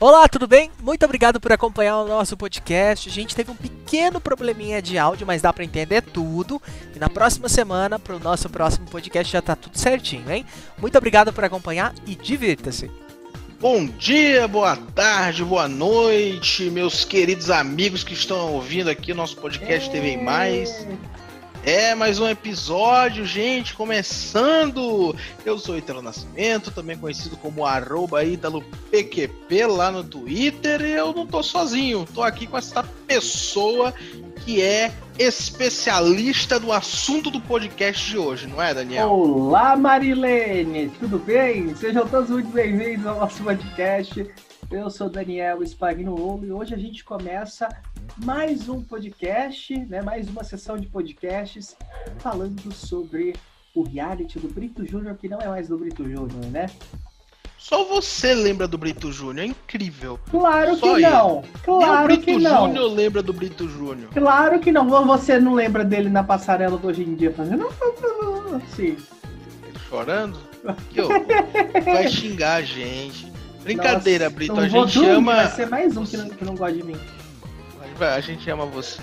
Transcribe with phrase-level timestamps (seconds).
[0.00, 0.72] Olá, tudo bem?
[0.82, 3.08] Muito obrigado por acompanhar o nosso podcast.
[3.08, 6.60] A gente teve um pequeno probleminha de áudio, mas dá para entender tudo.
[6.94, 10.44] E na próxima semana, para o nosso próximo podcast, já tá tudo certinho, hein?
[10.78, 12.90] Muito obrigado por acompanhar e divirta-se.
[13.60, 19.36] Bom dia, boa tarde, boa noite, meus queridos amigos que estão ouvindo aqui o nosso
[19.36, 20.86] podcast TV Mais.
[21.66, 25.16] É, mais um episódio, gente, começando!
[25.46, 28.18] Eu sou Italo Nascimento, também conhecido como arroba
[28.90, 33.94] PQP lá no Twitter, e eu não tô sozinho, tô aqui com essa pessoa
[34.44, 39.08] que é especialista do assunto do podcast de hoje, não é, Daniel?
[39.08, 40.90] Olá, Marilene!
[41.00, 41.74] Tudo bem?
[41.76, 44.30] Sejam todos muito bem-vindos ao nosso podcast.
[44.70, 47.68] Eu sou Daniel Spagnuolo e hoje a gente começa
[48.16, 50.02] mais um podcast, né?
[50.02, 51.76] Mais uma sessão de podcasts
[52.18, 53.34] falando sobre
[53.74, 56.66] o reality do Brito Júnior, que não é mais do Brito Júnior, né?
[57.58, 60.18] Só você lembra do Brito Júnior, é incrível.
[60.30, 61.44] Claro Só que não.
[61.62, 64.10] Claro Nem o Brito Júnior lembra do Brito Júnior.
[64.12, 64.88] Claro que não.
[65.06, 67.68] Você não lembra dele na passarela do hoje em dia fazendo
[68.74, 68.96] sim.
[69.88, 70.38] Chorando?
[70.90, 71.00] Que
[71.84, 73.33] Vai xingar a gente.
[73.64, 74.60] Brincadeira, Nossa, Brito.
[74.60, 75.34] A gente dormir, ama.
[75.34, 76.96] Vai ser mais um que não, que não gosta de mim.
[77.98, 79.00] A gente ama você.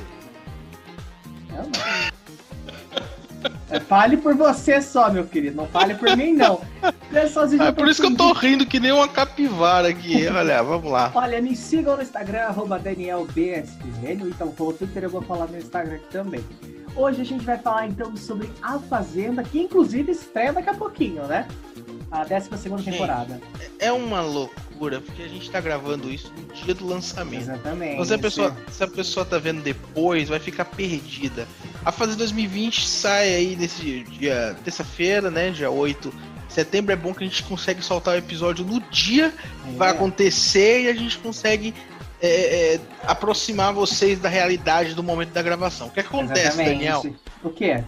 [3.72, 5.56] É, fale por você só, meu querido.
[5.56, 6.62] Não fale por mim, não.
[6.84, 10.28] É, é por isso que eu tô rindo que nem uma capivara aqui.
[10.28, 11.12] Olha, vamos lá.
[11.16, 14.28] Olha, me sigam no Instagram, arroba DanielBSN.
[14.28, 16.44] Então, pelo Twitter eu vou falar no Instagram também.
[16.96, 21.26] Hoje a gente vai falar então sobre A Fazenda, que inclusive estreia daqui a pouquinho,
[21.26, 21.48] né?
[22.12, 23.42] A 12 segunda temporada.
[23.80, 27.44] É uma loucura, porque a gente tá gravando isso no dia do lançamento.
[27.44, 27.94] Exatamente.
[27.94, 31.48] Então, se a pessoa, se a pessoa tá vendo depois, vai ficar perdida.
[31.86, 35.52] A fase 2020 sai aí nesse dia, terça-feira, né?
[35.52, 36.14] Dia 8
[36.50, 36.92] de setembro.
[36.92, 39.92] É bom que a gente consegue soltar o episódio no dia que vai é.
[39.92, 41.74] acontecer e a gente consegue
[42.22, 45.88] é, é, aproximar vocês da realidade do momento da gravação.
[45.88, 46.74] O que acontece, Exatamente.
[46.74, 47.16] Daniel?
[47.42, 47.86] O que é?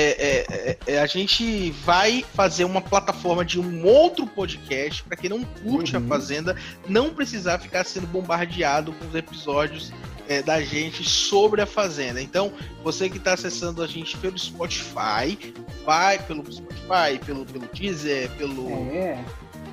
[0.00, 5.16] É é, é, é, a gente vai fazer uma plataforma de um outro podcast para
[5.16, 6.04] quem não curte uhum.
[6.04, 6.56] a Fazenda
[6.88, 9.92] não precisar ficar sendo bombardeado com os episódios
[10.28, 12.22] é, da gente sobre a Fazenda.
[12.22, 12.52] Então,
[12.82, 15.52] você que está acessando a gente pelo Spotify,
[15.84, 19.22] vai pelo Spotify, pelo, pelo Deezer, pelo, é.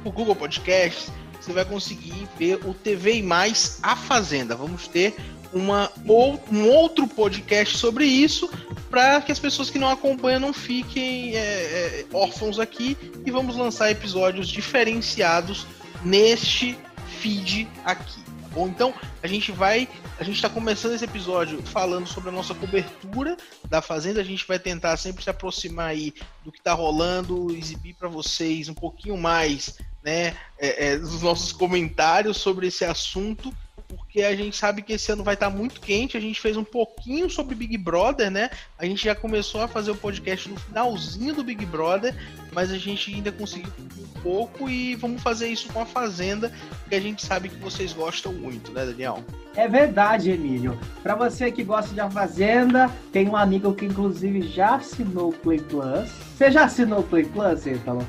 [0.04, 4.56] Google Podcast, você vai conseguir ver o TV e Mais A Fazenda.
[4.56, 5.16] Vamos ter
[5.54, 8.50] uma, ou, um outro podcast sobre isso
[8.90, 13.56] para que as pessoas que não acompanham não fiquem é, é, órfãos aqui e vamos
[13.56, 15.66] lançar episódios diferenciados
[16.04, 16.78] neste
[17.20, 18.22] feed aqui.
[18.24, 19.88] Tá bom, então a gente vai,
[20.20, 23.36] a gente está começando esse episódio falando sobre a nossa cobertura
[23.70, 24.22] da fazenda.
[24.22, 28.70] A gente vai tentar sempre se aproximar aí do que está rolando, exibir para vocês
[28.70, 33.54] um pouquinho mais, né, é, é, dos nossos comentários sobre esse assunto
[33.88, 36.18] porque a gente sabe que esse ano vai estar tá muito quente.
[36.18, 38.50] A gente fez um pouquinho sobre Big Brother, né?
[38.78, 42.14] A gente já começou a fazer o podcast no finalzinho do Big Brother,
[42.52, 46.52] mas a gente ainda conseguiu um pouco e vamos fazer isso com a Fazenda,
[46.90, 49.24] que a gente sabe que vocês gostam muito, né, Daniel?
[49.56, 50.78] É verdade, Emílio.
[51.02, 55.34] Para você que gosta de A Fazenda, tem um amigo que inclusive já assinou o
[55.34, 56.10] Play Plus.
[56.36, 58.08] Você já assinou o Play Plus, Ítalo?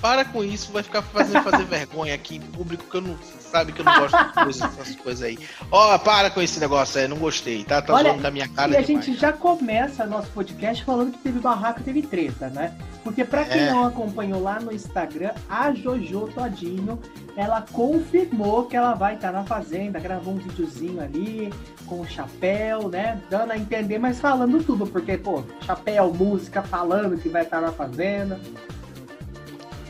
[0.00, 3.16] Para com isso, vai ficar fazendo fazer vergonha aqui em público que eu não
[3.52, 5.38] sabe que eu não gosto dessas coisas aí.
[5.70, 7.82] Ó, oh, para com esse negócio aí, não gostei, tá?
[7.82, 8.72] Tá zoando da minha cara.
[8.72, 9.04] E a demais.
[9.04, 12.74] gente já começa nosso podcast falando que teve barraca, teve treta, né?
[13.04, 13.70] Porque para quem é.
[13.70, 16.98] não acompanhou lá no Instagram, a Jojo Todinho,
[17.36, 21.52] ela confirmou que ela vai estar na fazenda, gravou um videozinho ali
[21.86, 23.20] com o chapéu, né?
[23.28, 27.72] Dando a entender, mas falando tudo, porque, pô, chapéu, música, falando que vai estar na
[27.72, 28.40] fazenda.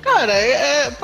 [0.03, 0.97] Cara, é, é,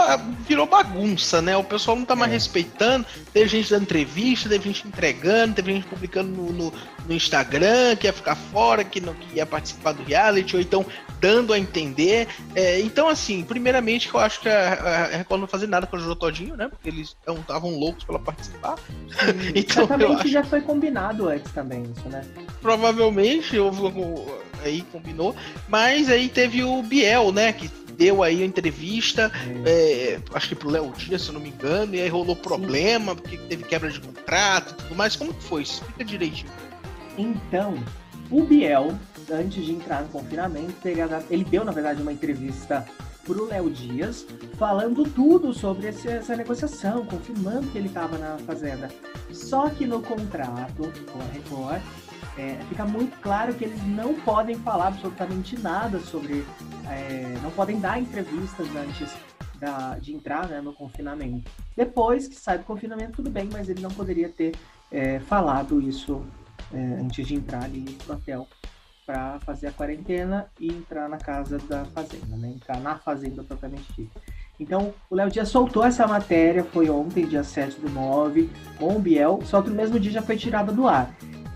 [0.47, 1.57] virou bagunça, né?
[1.57, 2.35] O pessoal não tá mais é.
[2.35, 3.07] respeitando.
[3.33, 6.73] Teve gente dando entrevista, teve gente entregando, teve gente publicando no, no,
[7.07, 10.85] no, Instagram que ia ficar fora, que não que ia participar do reality, ou então
[11.21, 12.27] dando a entender.
[12.55, 15.97] É, então, assim, primeiramente, que eu acho que a, a Record não fazer nada com
[15.97, 16.69] o Jojo Todinho, né?
[16.69, 18.77] Porque eles estavam loucos pra ela participar.
[19.55, 20.29] então, Exatamente, acho...
[20.29, 22.25] já foi combinado antes também, isso, né?
[22.61, 23.81] Provavelmente, houve
[24.65, 25.37] aí combinou.
[25.69, 27.53] Mas aí teve o Biel, né?
[27.53, 29.31] Que deu aí a entrevista,
[29.67, 30.21] é.
[30.33, 33.19] Acho que pro Léo Dias, se eu não me engano, e aí rolou problema, Sim.
[33.19, 35.17] porque teve quebra de contrato e tudo mais.
[35.17, 35.63] Como que foi?
[35.63, 36.51] Explica direitinho.
[37.19, 37.75] Então,
[38.31, 38.97] o Biel,
[39.31, 40.75] antes de entrar no confinamento,
[41.29, 42.87] ele deu, na verdade, uma entrevista
[43.25, 44.25] pro Léo Dias,
[44.57, 48.89] falando tudo sobre esse, essa negociação, confirmando que ele estava na fazenda.
[49.33, 51.83] Só que no contrato com a Record,
[52.39, 56.45] é, fica muito claro que eles não podem falar absolutamente nada sobre.
[56.89, 59.13] É, não podem dar entrevistas antes
[59.59, 61.51] da, de entrar né, no confinamento.
[61.77, 64.55] Depois que sai do confinamento, tudo bem, mas ele não poderia ter
[64.91, 66.25] é, falado isso
[66.73, 68.47] é, antes de entrar ali no hotel
[69.05, 72.49] para fazer a quarentena e entrar na casa da fazenda, né?
[72.49, 74.21] Entrar na fazenda propriamente dita.
[74.61, 78.99] Então, o Léo Dias soltou essa matéria, foi ontem, dia 7 do 9, com o
[78.99, 81.11] Biel, só que no mesmo dia já foi tirada do ar.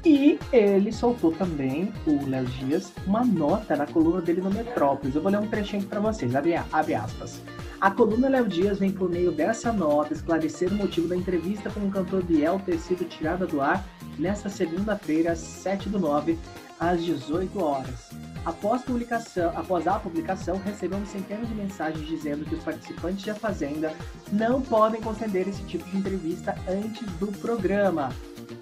[0.05, 5.15] E ele soltou também, o Léo Dias, uma nota na coluna dele no Metrópolis.
[5.15, 7.41] Eu vou ler um trechinho para vocês, abre, abre aspas.
[7.81, 11.81] A coluna Léo Dias vem por meio dessa nota esclarecer o motivo da entrevista com
[11.81, 13.85] o cantor Biel ter sido tirada do ar
[14.19, 16.37] nesta segunda-feira, 7 do 9,
[16.81, 18.11] às 18 horas.
[18.44, 23.94] Após, publicação, após a publicação, recebemos centenas de mensagens dizendo que os participantes da Fazenda
[24.33, 28.11] não podem conceder esse tipo de entrevista antes do programa.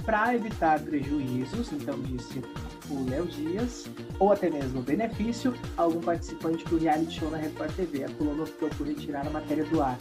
[0.04, 2.42] Para evitar prejuízos, então disse
[2.90, 3.88] o Léo Dias,
[4.18, 8.04] ou até mesmo benefício, algum participante do reality show na Record TV.
[8.04, 9.96] A coluna optou por retirar a matéria do ar.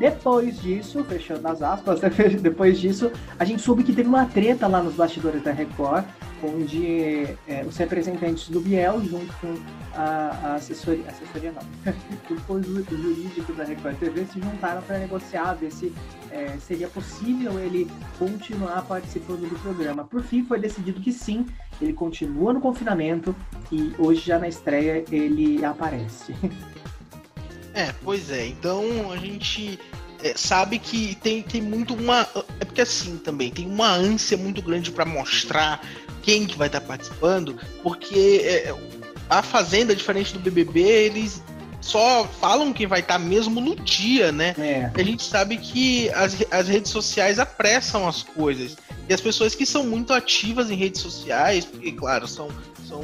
[0.00, 2.00] Depois disso, fechando as aspas,
[2.40, 6.06] depois disso, a gente soube que teve uma treta lá nos bastidores da Record,
[6.42, 9.54] onde é, os representantes do Biel, junto com
[9.94, 11.60] a, a assessoria, assessoria não,
[12.48, 15.92] o jurídico da Record TV se juntaram para negociar, ver se
[16.30, 17.86] é, seria possível ele
[18.18, 20.04] continuar participando do programa.
[20.04, 21.44] Por fim, foi decidido que sim,
[21.78, 23.36] ele continua no confinamento
[23.70, 26.34] e hoje já na estreia ele aparece.
[27.74, 28.46] É, pois é.
[28.46, 29.78] Então a gente
[30.22, 32.26] é, sabe que tem, tem muito uma.
[32.58, 35.80] É porque assim também, tem uma ânsia muito grande para mostrar
[36.22, 38.74] quem que vai estar tá participando, porque é,
[39.28, 41.42] a Fazenda, diferente do BBB, eles
[41.80, 44.54] só falam quem vai estar tá mesmo no dia, né?
[44.58, 44.90] É.
[44.94, 48.76] A gente sabe que as, as redes sociais apressam as coisas.
[49.08, 52.48] E as pessoas que são muito ativas em redes sociais, porque, claro, são,
[52.86, 53.02] são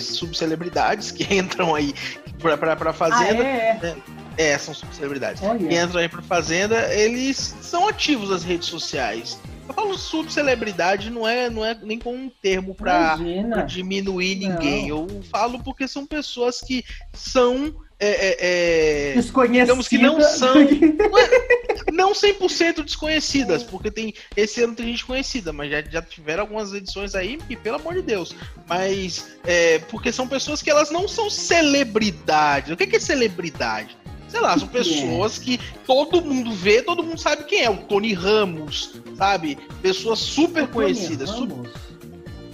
[0.00, 1.92] subcelebridades que entram aí
[2.38, 3.42] pra, pra, pra Fazenda.
[3.42, 3.78] Ah, é?
[3.80, 3.96] Né?
[4.36, 5.42] É, são subcelebridades.
[5.42, 5.84] Oh, yeah.
[5.84, 9.38] Entram aí pra Fazenda, eles são ativos nas redes sociais.
[9.66, 13.18] Eu falo subcelebridade, não é, não é nem com um termo pra,
[13.50, 14.88] pra diminuir ninguém.
[14.88, 15.06] Não.
[15.06, 19.20] Eu falo porque são pessoas que são é, é, é,
[19.64, 20.54] Digamos que não são.
[21.92, 26.72] não 100% desconhecidas, porque tem esse ano tem gente conhecida, mas já, já tiveram algumas
[26.72, 28.36] edições aí e pelo amor de Deus.
[28.68, 32.70] Mas é, porque são pessoas que elas não são celebridades.
[32.70, 33.96] O que é celebridade?
[34.28, 37.70] Sei lá, são pessoas que todo mundo vê, todo mundo sabe quem é.
[37.70, 39.58] O Tony Ramos, sabe?
[39.82, 41.30] Pessoas super conhecidas.
[41.30, 41.70] Tony Ramos?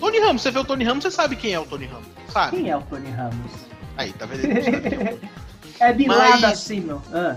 [0.00, 2.56] Tony Ramos, você vê o Tony Ramos, você sabe quem é o Tony Ramos, sabe?
[2.56, 3.63] Quem é o Tony Ramos?
[3.96, 4.48] Aí, tá vendo?
[5.80, 6.16] é de Mas...
[6.16, 7.02] lado acima.
[7.12, 7.36] Ah.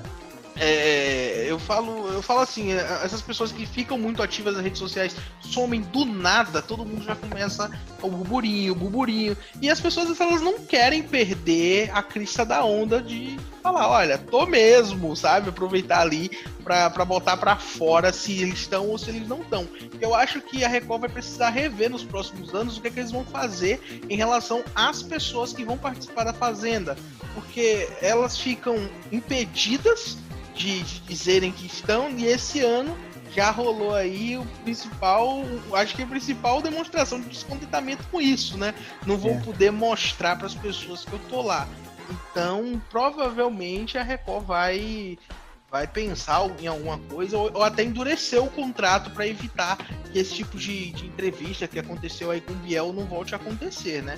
[0.60, 4.80] É, eu falo, eu falo assim, é, essas pessoas que ficam muito ativas nas redes
[4.80, 7.70] sociais somem do nada, todo mundo já começa
[8.02, 9.38] o burburinho, o burburinho.
[9.62, 14.46] E as pessoas elas não querem perder a crista da onda de falar, olha, tô
[14.46, 15.50] mesmo, sabe?
[15.50, 16.32] Aproveitar ali
[16.64, 19.68] pra botar pra fora se eles estão ou se eles não estão.
[20.02, 23.00] Eu acho que a Record vai precisar rever nos próximos anos o que, é que
[23.00, 26.98] eles vão fazer em relação às pessoas que vão participar da Fazenda.
[27.34, 30.18] Porque elas ficam impedidas
[30.58, 32.98] de, de dizerem que estão, e esse ano
[33.34, 35.44] já rolou aí o principal,
[35.74, 38.74] acho que a principal demonstração de descontentamento com isso, né?
[39.06, 39.40] Não vou é.
[39.42, 41.68] poder mostrar para as pessoas que eu tô lá.
[42.10, 45.18] Então, provavelmente a Record vai
[45.70, 49.78] vai pensar em alguma coisa ou, ou até endurecer o contrato para evitar
[50.12, 53.38] que esse tipo de, de, entrevista que aconteceu aí com o Biel não volte a
[53.38, 54.18] acontecer, né?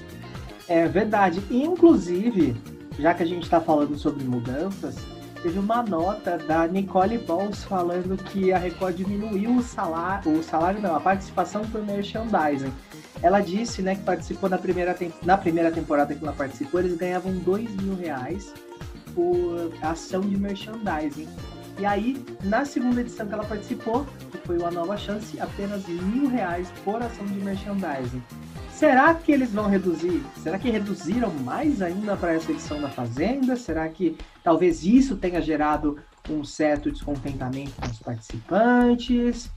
[0.67, 1.41] É verdade.
[1.49, 2.55] Inclusive,
[2.99, 4.97] já que a gente está falando sobre mudanças,
[5.41, 10.81] teve uma nota da Nicole Balls falando que a Record diminuiu o salário, o salário
[10.81, 12.71] não, a participação por merchandising.
[13.21, 17.33] Ela disse, né, que participou na primeira, na primeira temporada que ela participou, eles ganhavam
[17.33, 18.53] dois mil reais
[19.13, 21.27] por ação de merchandising.
[21.77, 26.27] E aí, na segunda edição que ela participou, que foi uma nova chance, apenas mil
[26.27, 28.21] reais por ação de merchandising.
[28.79, 30.23] Será que eles vão reduzir?
[30.41, 33.57] Será que reduziram mais ainda para essa edição da Fazenda?
[33.57, 39.51] Será que talvez isso tenha gerado um certo descontentamento com os participantes?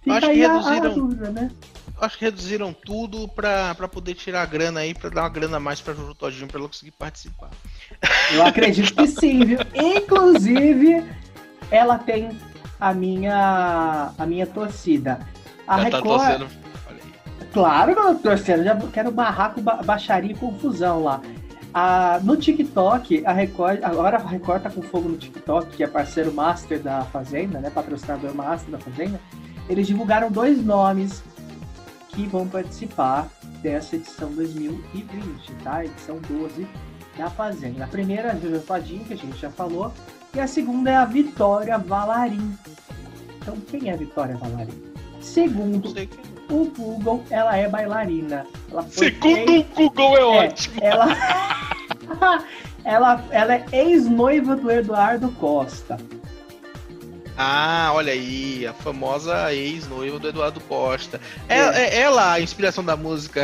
[0.00, 1.50] Fica acho que reduziram, a, a dúvida, né?
[2.00, 5.60] Acho que reduziram tudo para poder tirar a grana aí, para dar uma grana a
[5.60, 7.50] mais para Juju Todinho para ela conseguir participar.
[8.32, 9.58] Eu acredito que sim, viu?
[9.74, 11.04] Inclusive,
[11.68, 12.30] ela tem
[12.78, 15.18] a minha a minha torcida.
[15.66, 16.67] A Já tá Record, tá
[17.52, 21.20] Claro que eu tô torcendo, já quero barraco, ba baixaria e confusão lá.
[21.72, 25.86] Ah, no TikTok, a Record, agora a Record tá com fogo no TikTok, que é
[25.86, 27.70] parceiro master da Fazenda, né?
[27.70, 29.20] Patrocinador master da Fazenda.
[29.68, 31.22] Eles divulgaram dois nomes
[32.08, 33.28] que vão participar
[33.62, 35.84] dessa edição 2020, tá?
[35.84, 36.66] Edição 12
[37.16, 37.84] da Fazenda.
[37.84, 39.92] A primeira, a Julia Todinho, que a gente já falou,
[40.34, 42.56] E a segunda é a Vitória Valarim.
[43.40, 44.82] Então, quem é a Vitória Valarim?
[45.20, 45.92] Segundo
[46.50, 48.46] o Google, ela é bailarina.
[48.70, 49.66] Ela Segundo ex...
[49.76, 50.76] o Google é, é ótimo.
[50.80, 51.06] Ela...
[52.84, 55.98] ela, ela é ex-noiva do Eduardo Costa.
[57.40, 61.20] Ah, olha aí, a famosa ex-noiva do Eduardo Costa.
[61.48, 61.84] É, é.
[61.84, 63.40] é ela a inspiração da música.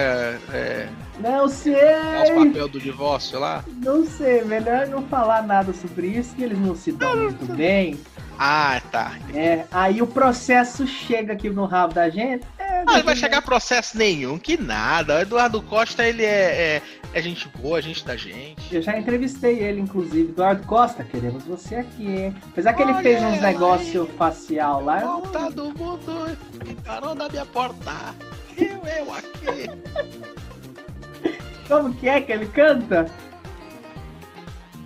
[0.52, 0.88] É,
[1.20, 1.74] não sei.
[1.74, 3.64] o papel do divórcio lá?
[3.84, 8.00] Não sei, melhor não falar nada sobre isso, que eles não se dão muito bem.
[8.36, 9.12] Ah, tá.
[9.32, 12.44] É, aí o processo chega aqui no rabo da gente.
[12.74, 15.16] É, ah, não vai chegar processo nenhum, que nada.
[15.16, 18.74] O Eduardo Costa, ele é, é, é, gente boa, gente da gente.
[18.74, 20.30] Eu já entrevistei ele, inclusive.
[20.30, 22.36] Eduardo Costa, queremos você aqui, hein?
[22.48, 24.98] Apesar que ele fez uns negócios facial lá.
[24.98, 25.50] Volta eu...
[25.52, 26.36] do mundo,
[26.84, 28.14] parou na minha porta.
[28.56, 30.34] Eu, eu aqui.
[31.68, 33.06] Como que é que ele canta?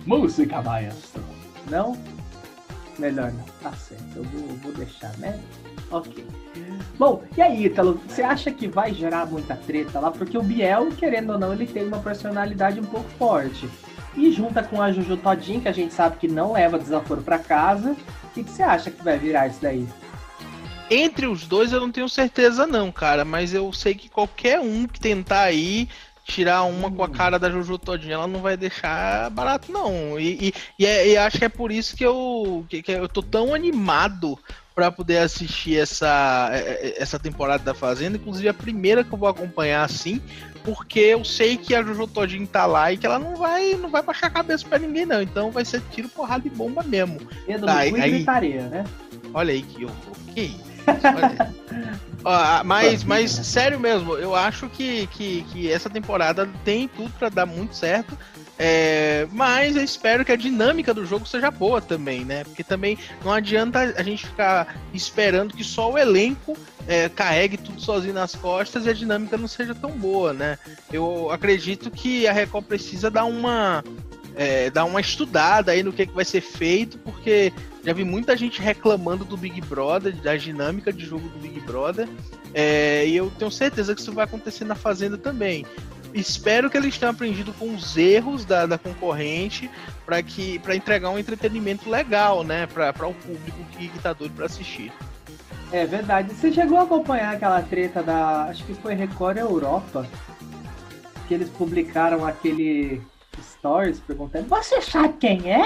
[0.05, 1.23] Música maestro.
[1.69, 1.97] Não?
[2.99, 3.45] Melhor não.
[3.61, 4.03] Tá certo.
[4.15, 5.39] Eu vou, vou deixar, né?
[5.89, 6.25] Ok.
[6.97, 10.11] Bom, e aí, Ítalo, você acha que vai gerar muita treta lá?
[10.11, 13.69] Porque o Biel, querendo ou não, ele tem uma personalidade um pouco forte.
[14.15, 17.39] E junta com a Juju Todinho, que a gente sabe que não leva desaforo para
[17.39, 17.95] casa.
[18.23, 19.87] O que, que você acha que vai virar isso daí?
[20.91, 24.87] Entre os dois eu não tenho certeza não, cara, mas eu sei que qualquer um
[24.87, 25.87] que tentar aí
[26.29, 30.19] tirar uma com a cara da Juju todinha, ela não vai deixar barato, não.
[30.19, 33.09] E, e, e, é, e acho que é por isso que eu, que, que eu
[33.09, 34.37] tô tão animado
[34.75, 39.17] para poder assistir essa, é, é, essa temporada da Fazenda, inclusive a primeira que eu
[39.17, 40.21] vou acompanhar assim,
[40.63, 43.89] porque eu sei que a Jojo Todinho tá lá e que ela não vai não
[43.89, 47.19] vai baixar a cabeça para ninguém não, então vai ser tiro, porrada e bomba mesmo.
[47.47, 48.85] Medo tá, aí, gritaria, né?
[49.33, 50.63] Olha aí que horror, que isso.
[50.87, 51.99] Olha.
[52.23, 57.29] Ah, mas, mas sério mesmo, eu acho que, que, que essa temporada tem tudo para
[57.29, 58.17] dar muito certo.
[58.61, 62.43] É, mas eu espero que a dinâmica do jogo seja boa também, né?
[62.43, 67.79] Porque também não adianta a gente ficar esperando que só o elenco é, carregue tudo
[67.79, 70.59] sozinho nas costas e a dinâmica não seja tão boa, né?
[70.91, 73.81] Eu acredito que a Record precisa dar uma
[74.39, 77.51] é, dar uma estudada aí no que, que vai ser feito, porque
[77.83, 82.07] já vi muita gente reclamando do Big Brother, da dinâmica de jogo do Big Brother,
[82.53, 85.65] é, e eu tenho certeza que isso vai acontecer na Fazenda também.
[86.13, 89.69] Espero que eles tenham aprendido com os erros da, da concorrente
[90.05, 94.35] para que para entregar um entretenimento legal, né, para o público que, que tá doido
[94.35, 94.89] para assistir.
[95.69, 96.33] É verdade.
[96.33, 100.07] Você chegou a acompanhar aquela treta da, acho que foi Record Europa,
[101.27, 103.01] que eles publicaram aquele
[103.41, 105.61] stories perguntando: Você sabe quem é?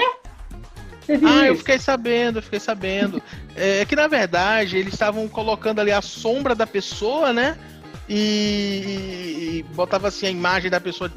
[1.08, 1.44] ah, isso?
[1.44, 3.22] eu fiquei sabendo, eu fiquei sabendo.
[3.56, 7.56] é que na verdade eles estavam colocando ali a sombra da pessoa, né?
[8.08, 11.10] E, e, botava assim a imagem da pessoa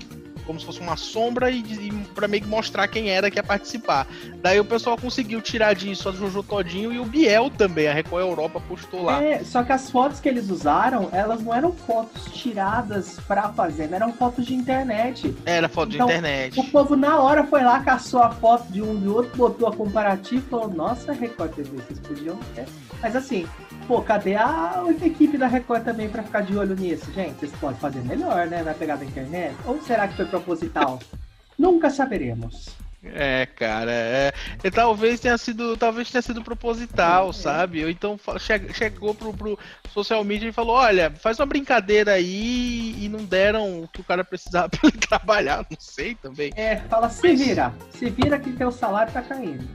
[0.48, 3.44] como se fosse uma sombra e, e para meio que mostrar quem era que ia
[3.44, 4.08] participar.
[4.42, 8.26] Daí o pessoal conseguiu tirar disso a Jojo Todinho e o Biel também, a Record
[8.26, 9.22] Europa postou lá.
[9.22, 13.92] É, só que as fotos que eles usaram, elas não eram fotos tiradas pra fazer,
[13.92, 15.36] eram fotos de internet.
[15.46, 16.60] Era foto então, de internet.
[16.60, 19.76] O povo na hora foi lá, caçou a foto de um e outro, botou a
[19.76, 22.66] comparativa e falou, nossa, Record TV, vocês podiam ter.
[23.02, 23.46] Mas assim,
[23.88, 27.12] pô, cadê a equipe da Record também pra ficar de olho nisso?
[27.14, 28.62] Gente, vocês podem fazer melhor, né?
[28.62, 29.56] Na pegada da internet?
[29.66, 31.00] Ou será que foi proposital?
[31.58, 32.76] Nunca saberemos.
[33.04, 37.34] É, cara, é, é, talvez tenha sido, talvez tenha sido proposital, é.
[37.34, 37.84] sabe?
[37.84, 39.58] Ou então che chegou pro, pro
[39.94, 44.04] social media e falou, olha, faz uma brincadeira aí e não deram o que o
[44.04, 46.52] cara precisava para ele trabalhar, não sei também.
[46.56, 49.66] É, fala, se vira, se vira que teu salário tá caindo.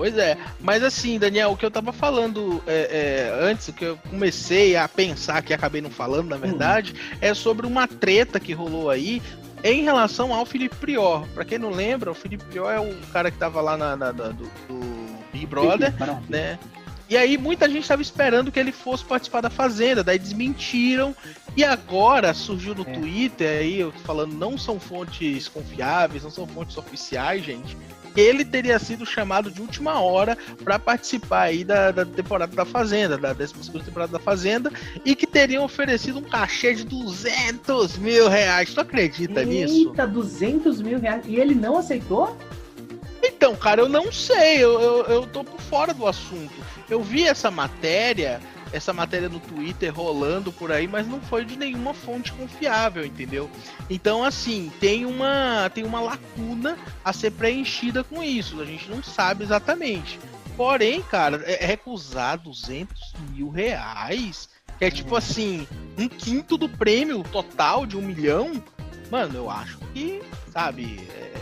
[0.00, 3.84] Pois é, mas assim, Daniel, o que eu tava falando é, é, antes, o que
[3.84, 7.18] eu comecei a pensar, que acabei não falando, na verdade, hum.
[7.20, 9.20] é sobre uma treta que rolou aí
[9.62, 11.28] em relação ao Felipe Prior.
[11.34, 14.10] Pra quem não lembra, o Felipe Prior é o cara que tava lá na, na,
[14.10, 15.92] na do, do, Big Brother,
[16.30, 16.58] né?
[17.06, 21.14] E aí muita gente estava esperando que ele fosse participar da Fazenda, daí desmentiram.
[21.54, 22.92] E agora surgiu no é.
[22.94, 27.76] Twitter aí, eu falando, não são fontes confiáveis, não são fontes oficiais, gente
[28.16, 33.16] ele teria sido chamado de última hora para participar aí da, da, temporada da Fazenda,
[33.16, 34.72] da 12 temporada da Fazenda,
[35.04, 38.72] e que teriam oferecido um cachê de 200 mil reais.
[38.74, 39.88] Tu acredita Eita, nisso?
[39.88, 41.24] Eita, 200 mil reais.
[41.26, 42.36] E ele não aceitou?
[43.22, 46.54] Então, cara, eu não sei, eu, eu, eu tô por fora do assunto.
[46.88, 48.40] Eu vi essa matéria
[48.72, 53.50] essa matéria no Twitter rolando por aí, mas não foi de nenhuma fonte confiável, entendeu?
[53.88, 58.60] Então, assim, tem uma, tem uma lacuna a ser preenchida com isso.
[58.60, 60.18] A gente não sabe exatamente.
[60.56, 64.48] Porém, cara, é, é recusar 200 mil reais,
[64.78, 65.66] que é tipo assim,
[65.98, 68.62] um quinto do prêmio total de um milhão.
[69.10, 70.22] Mano, eu acho que,
[70.52, 71.32] sabe, é,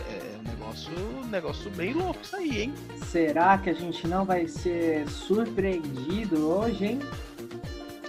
[0.69, 0.91] Nosso
[1.31, 2.73] negócio bem louco isso aí, hein?
[3.07, 6.99] Será que a gente não vai ser surpreendido hoje, hein?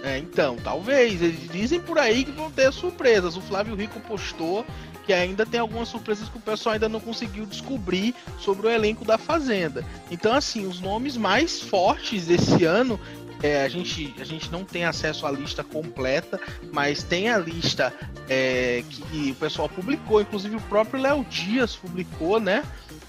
[0.03, 1.23] É, então, talvez.
[1.23, 3.35] Eles dizem por aí que vão ter surpresas.
[3.35, 4.63] O Flávio Rico postou
[5.07, 9.03] que ainda tem algumas surpresas que o pessoal ainda não conseguiu descobrir sobre o elenco
[9.03, 9.83] da Fazenda.
[10.11, 12.99] Então, assim, os nomes mais fortes desse ano
[13.43, 16.39] é, a, gente, a gente não tem acesso à lista completa,
[16.71, 17.93] mas tem a lista
[18.29, 22.63] é, que o pessoal publicou, inclusive o próprio Léo Dias publicou, né?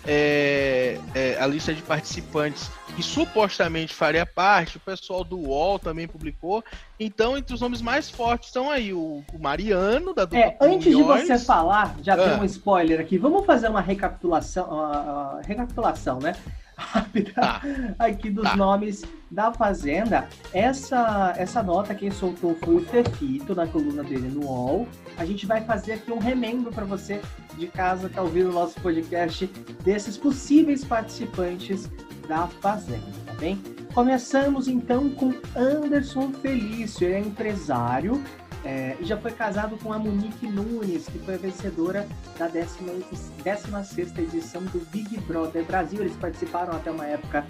[0.05, 6.09] É, é, a lista de participantes que supostamente faria parte, o pessoal do UOL também
[6.09, 6.65] publicou.
[6.99, 10.95] Então, entre os nomes mais fortes estão aí o, o Mariano, da dupla É, antes
[10.95, 12.17] de você falar, já ah.
[12.17, 16.35] tem um spoiler aqui, vamos fazer uma recapitulação, uh, recapitulação, né?
[16.83, 17.63] Rápida tá.
[17.99, 18.57] aqui dos tá.
[18.57, 20.29] nomes da Fazenda.
[20.53, 24.89] Essa, essa nota quem soltou foi o Fefito na coluna dele no UOL.
[25.17, 27.21] A gente vai fazer aqui um remembro para você
[27.57, 29.47] de casa que tá ouvindo o nosso podcast
[29.83, 31.91] desses possíveis participantes
[32.29, 33.61] da Fazenda, tá bem?
[33.95, 38.23] Começamos então com Anderson Felício, ele é empresário
[38.65, 42.07] é, e já foi casado com a Monique Nunes, que foi a vencedora
[42.39, 46.01] da 16 edição do Big Brother Brasil.
[46.01, 47.45] Eles participaram até uma época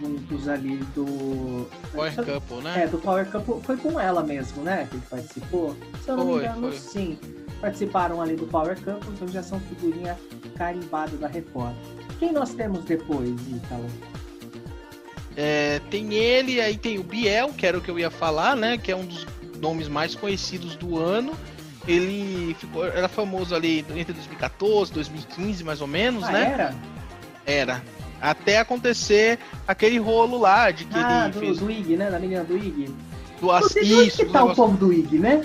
[0.00, 1.68] juntos ali do.
[1.92, 2.82] Power Couple, né?
[2.82, 3.62] É, do Power Couple.
[3.62, 4.88] Foi com ela mesmo, né?
[4.90, 5.76] Que ele participou.
[6.02, 6.78] Se eu não foi, me engano, foi.
[6.78, 7.18] sim.
[7.60, 10.18] Participaram ali do Power Couple, então já são figurinha
[10.56, 11.74] carimbada da Record.
[12.18, 13.86] Quem nós temos depois, Ítalo?
[15.36, 18.78] É, tem ele, aí tem o Biel, que era o que eu ia falar, né?
[18.78, 19.24] Que é um dos
[19.56, 21.32] nomes mais conhecidos do ano.
[21.86, 26.52] Ele ficou, era famoso ali entre 2014 e 2015, mais ou menos, ah, né?
[26.52, 26.74] Era?
[27.46, 27.82] Era.
[28.20, 31.58] Até acontecer aquele rolo lá de que ah, ele do, fez.
[31.58, 32.10] do IG, né?
[32.10, 32.92] Da menina do IG.
[33.40, 33.76] Do ass...
[33.76, 35.44] Isso, que tá o povo do IG, né?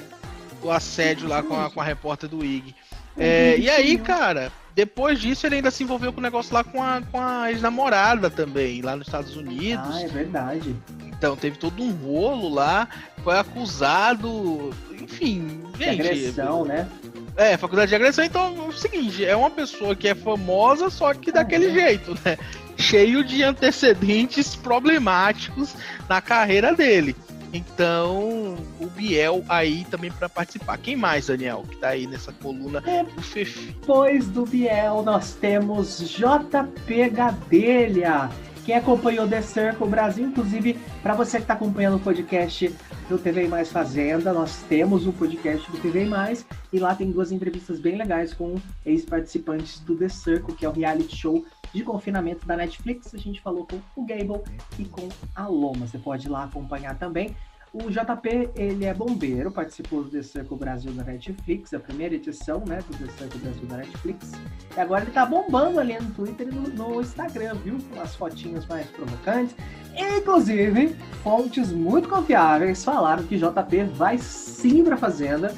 [0.61, 2.73] Do assédio lá com a, com a repórter do IG.
[3.17, 6.81] É, e aí, cara, depois disso ele ainda se envolveu com o negócio lá com
[6.81, 9.95] a, com a ex-namorada também, lá nos Estados Unidos.
[9.95, 10.75] Ah, é verdade.
[11.07, 12.87] Então, teve todo um rolo lá,
[13.23, 16.01] foi acusado, enfim, gente.
[16.01, 16.87] De agressão, né?
[17.35, 21.13] É, faculdade de agressão, então é o seguinte, é uma pessoa que é famosa, só
[21.13, 21.73] que daquele é.
[21.73, 22.37] jeito, né?
[22.77, 25.73] Cheio de antecedentes problemáticos
[26.09, 27.15] na carreira dele.
[27.53, 30.77] Então, o Biel aí também para participar.
[30.77, 33.75] Quem mais, Daniel, que tá aí nessa coluna é, do Fefi?
[33.79, 38.29] Depois do Biel, nós temos JP Gadelha
[38.65, 42.73] quem acompanhou The Circle Brasil, inclusive, para você que está acompanhando o podcast
[43.09, 47.31] do TV Mais Fazenda, nós temos um podcast do TV Mais e lá tem duas
[47.31, 52.45] entrevistas bem legais com ex-participantes do The Circle, que é o reality show de confinamento
[52.45, 53.13] da Netflix.
[53.13, 54.41] A gente falou com o Gable
[54.77, 55.87] e com a Loma.
[55.87, 57.35] Você pode ir lá acompanhar também.
[57.73, 62.61] O JP, ele é bombeiro, participou do The Circle Brasil da Netflix, a primeira edição,
[62.67, 64.31] né, do The Circle Brasil da Netflix.
[64.75, 67.77] E agora ele tá bombando ali no Twitter e no, no Instagram, viu?
[67.93, 69.55] Com as fotinhas mais provocantes.
[69.95, 75.55] Inclusive, fontes muito confiáveis falaram que JP vai sim pra Fazenda.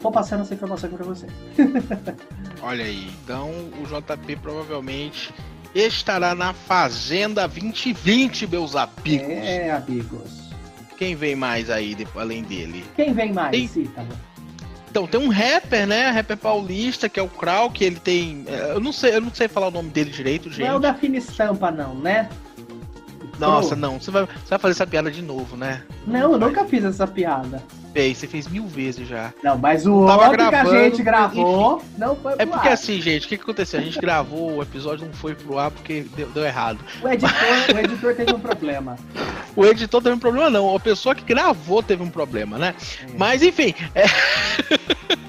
[0.00, 1.26] Vou passando essa informação aqui pra você.
[2.62, 5.34] Olha aí, então o JP provavelmente
[5.74, 9.28] estará na Fazenda 2020, meus amigos.
[9.28, 10.39] É, amigos.
[11.00, 12.84] Quem vem mais aí, além dele?
[12.94, 13.72] Quem vem mais?
[13.72, 13.86] Tem...
[13.86, 14.04] Tá.
[14.90, 16.10] Então, tem um rapper, né?
[16.10, 18.44] Rapper paulista, que é o Krau, que ele tem.
[18.46, 20.60] É, eu não sei, eu não sei falar o nome dele direito, gente.
[20.60, 22.28] Não é o da fina estampa, não, né?
[23.38, 23.98] Nossa, não.
[23.98, 25.84] Você vai, você vai fazer essa piada de novo, né?
[26.06, 27.62] Não, eu nunca fiz essa piada.
[27.94, 29.32] Fez, você fez mil vezes já.
[29.42, 31.86] Não, mas o outro gravando, que a gente gravou enfim.
[31.96, 32.74] não foi pro É porque ar.
[32.74, 33.80] assim, gente, o que, que aconteceu?
[33.80, 36.78] A gente gravou, o episódio não foi pro ar porque deu, deu errado.
[37.02, 37.32] O editor,
[37.74, 38.96] o editor teve um problema.
[39.56, 40.74] O editor teve um problema, não.
[40.74, 42.74] A pessoa que gravou teve um problema, né?
[43.02, 43.06] É.
[43.16, 43.74] Mas enfim.
[43.94, 44.04] É...
[44.04, 44.80] Ah.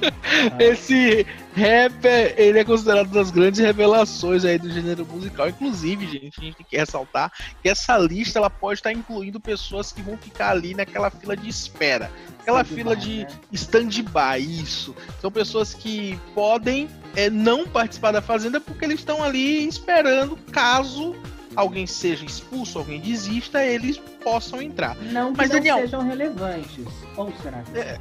[0.60, 5.50] Esse rapper, ele é considerado uma das grandes revelações aí do gênero musical.
[5.50, 7.32] Inclusive, gente, a gente tem que ressaltar
[7.62, 11.50] que essa lista ela pode estar incluindo pessoas que vão ficar ali naquela fila de
[11.50, 12.12] espera.
[12.40, 13.28] Aquela fila de né?
[13.52, 14.96] stand-by, isso.
[15.20, 21.16] São pessoas que podem é, não participar da Fazenda porque eles estão ali esperando caso
[21.56, 24.96] alguém seja expulso, alguém desista, eles possam entrar.
[24.96, 25.78] Não que Mas, não Daniel...
[25.78, 26.86] sejam relevantes.
[27.16, 27.80] Ou será que...
[27.80, 28.00] É...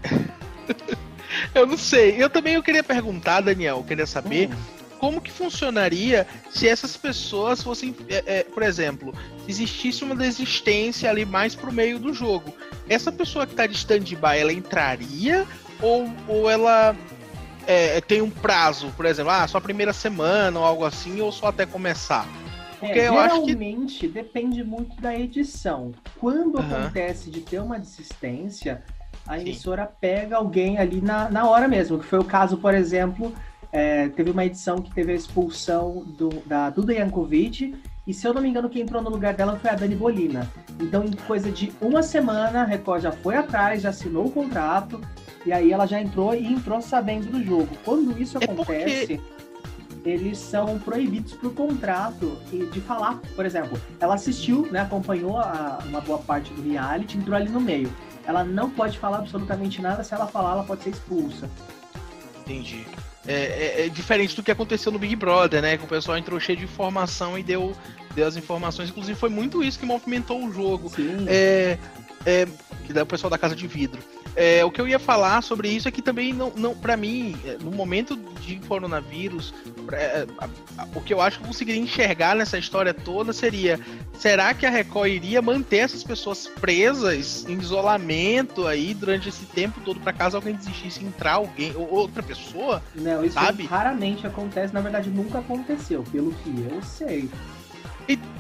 [1.55, 2.23] eu não sei.
[2.23, 4.57] Eu também eu queria perguntar, Daniel, eu queria saber hum.
[4.99, 11.11] como que funcionaria se essas pessoas fossem, é, é, por exemplo, se existisse uma desistência
[11.11, 12.55] ali mais pro meio do jogo.
[12.89, 15.47] Essa pessoa que tá de stand-by, ela entraria
[15.81, 16.95] ou, ou ela
[17.67, 21.31] é, tem um prazo, por exemplo, ah, só a primeira semana ou algo assim, ou
[21.31, 22.27] só até começar?
[22.81, 24.09] Porque é, eu geralmente que...
[24.09, 25.93] depende muito da edição.
[26.19, 26.65] Quando uhum.
[26.65, 28.83] acontece de ter uma desistência,
[29.27, 29.93] a emissora Sim.
[30.01, 31.99] pega alguém ali na, na hora mesmo.
[31.99, 33.33] Que foi o caso, por exemplo,
[33.71, 37.75] é, teve uma edição que teve a expulsão do, da Duda Yankovic,
[38.07, 40.51] e se eu não me engano, quem entrou no lugar dela foi a Dani Bolina.
[40.81, 45.01] Então, em coisa de uma semana, a Record já foi atrás, já assinou o contrato,
[45.45, 47.69] e aí ela já entrou e entrou sabendo do jogo.
[47.85, 49.40] Quando isso É acontece, porque-
[50.05, 53.21] eles são proibidos por contrato de falar.
[53.37, 57.61] Por exemplo, ela assistiu, né, acompanhou a- uma boa parte do reality, entrou ali no
[57.61, 57.93] meio.
[58.25, 61.51] Ela não pode falar absolutamente nada, se ela falar, ela pode ser expulsa.
[62.41, 62.85] Entendi.
[63.27, 63.35] É,
[63.83, 65.77] é- é diferente do que aconteceu no Big Brother, né?
[65.77, 67.75] Que o pessoal entrou cheio de informação e deu,
[68.15, 68.89] deu as informações.
[68.89, 70.89] Inclusive, foi muito isso que movimentou o jogo.
[70.91, 71.27] Sim.
[71.29, 71.79] É,
[72.25, 72.47] é,
[72.87, 74.01] que dá o pessoal da Casa de Vidro.
[74.37, 77.37] É, o que eu ia falar sobre isso é que também, não, não para mim,
[77.45, 79.53] é, no momento de coronavírus,
[79.93, 80.45] é, a-
[80.83, 83.79] a- o que eu acho que eu conseguiria enxergar nessa história toda seria:
[84.17, 89.81] será que a Record iria manter essas pessoas presas em isolamento aí durante esse tempo
[89.81, 92.81] todo para caso alguém desistisse entrar alguém ou outra pessoa?
[92.95, 93.65] Não, isso Sabe?
[93.67, 97.29] raramente acontece, na verdade nunca aconteceu, pelo que eu sei.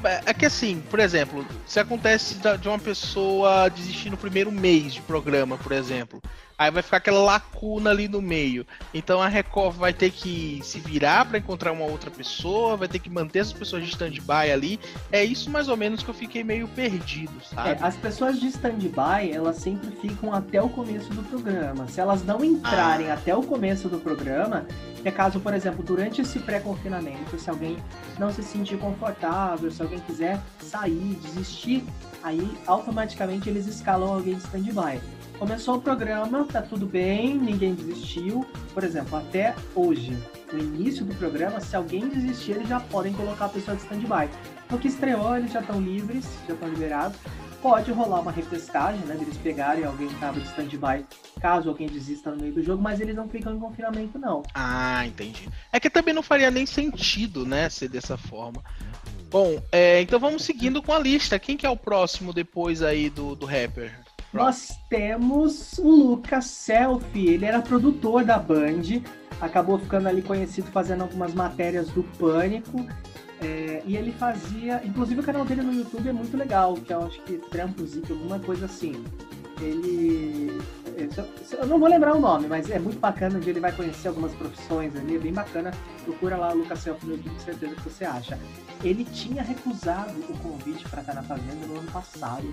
[0.04, 4.94] É é que assim, por exemplo, se acontece de uma pessoa desistir no primeiro mês
[4.94, 6.20] de programa, por exemplo,
[6.61, 8.66] aí vai ficar aquela lacuna ali no meio.
[8.92, 12.99] Então a Record vai ter que se virar para encontrar uma outra pessoa, vai ter
[12.99, 14.79] que manter essas pessoas de stand-by ali.
[15.11, 17.79] É isso mais ou menos que eu fiquei meio perdido, É, sabe?
[17.83, 21.88] as pessoas de stand-by, elas sempre ficam até o começo do programa.
[21.88, 23.14] Se elas não entrarem Ah.
[23.14, 24.66] até o começo do programa,
[25.03, 27.79] é caso, por exemplo, durante esse pré-confinamento, se alguém
[28.18, 31.83] não se sentir confortável, se alguém quiser sair, desistir,
[32.23, 35.01] aí automaticamente eles escalam alguém de stand-by.
[35.40, 38.46] Começou o programa, tá tudo bem, ninguém desistiu.
[38.74, 40.14] Por exemplo, até hoje,
[40.53, 44.29] no início do programa, se alguém desistir, eles já podem colocar a pessoa de stand-by.
[44.70, 47.18] No que estreou, eles já estão livres, já estão liberados.
[47.62, 49.16] Pode rolar uma repescagem, né?
[49.18, 51.07] Eles pegarem alguém que estava de stand-by,
[51.40, 54.42] caso alguém desista no meio do jogo, mas eles não ficam em confinamento, não.
[54.55, 55.48] Ah, entendi.
[55.72, 58.62] É que também não faria nem sentido, né, ser dessa forma.
[59.31, 61.38] Bom, é, então vamos seguindo com a lista.
[61.38, 63.96] Quem que é o próximo depois aí do, do rapper?
[64.32, 69.02] Nós temos o Lucas Selfie, ele era produtor da Band,
[69.40, 72.86] acabou ficando ali conhecido fazendo algumas matérias do Pânico.
[73.42, 77.02] é, e ele fazia, inclusive o canal dele no YouTube é muito legal, que eu
[77.04, 79.02] acho que Trampozic, alguma coisa assim.
[79.61, 80.61] Ele.
[81.53, 84.33] eu não vou lembrar o nome, mas é muito bacana onde ele vai conhecer algumas
[84.33, 85.70] profissões ali, é bem bacana.
[86.05, 88.38] Procura lá o Lucas Selfie no YouTube, certeza que você acha.
[88.83, 92.53] Ele tinha recusado o convite para estar na Fazenda no ano passado.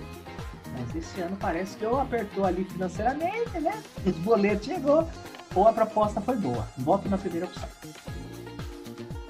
[0.72, 3.82] Mas esse ano parece que ou apertou ali financeiramente, né?
[4.04, 5.08] Os boletos chegou,
[5.54, 6.68] ou a proposta foi boa.
[6.78, 7.68] Voto na primeira opção.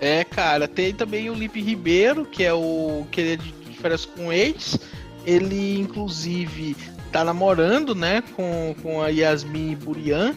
[0.00, 4.06] É, cara, tem também o Lipe Ribeiro, que é o que ele é de diferença
[4.08, 4.78] com o ex.
[5.24, 6.76] Ele, inclusive,
[7.12, 10.34] tá namorando, né, com, com a Yasmin Burian.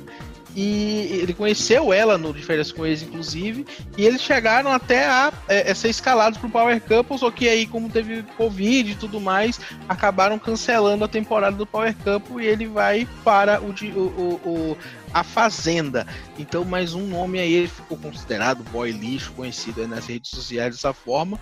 [0.54, 3.66] E ele conheceu ela no Diferença com ex, inclusive.
[3.98, 7.66] E eles chegaram até a, é, a ser escalados pro Power Couple, só que aí,
[7.66, 12.68] como teve Covid e tudo mais, acabaram cancelando a temporada do Power Couple e ele
[12.68, 14.42] vai para o, de- o, o-
[14.74, 14.78] o-
[15.14, 16.06] a Fazenda.
[16.38, 20.94] Então, mais um nome aí, ele ficou considerado boy lixo, conhecido nas redes sociais dessa
[20.94, 21.40] forma.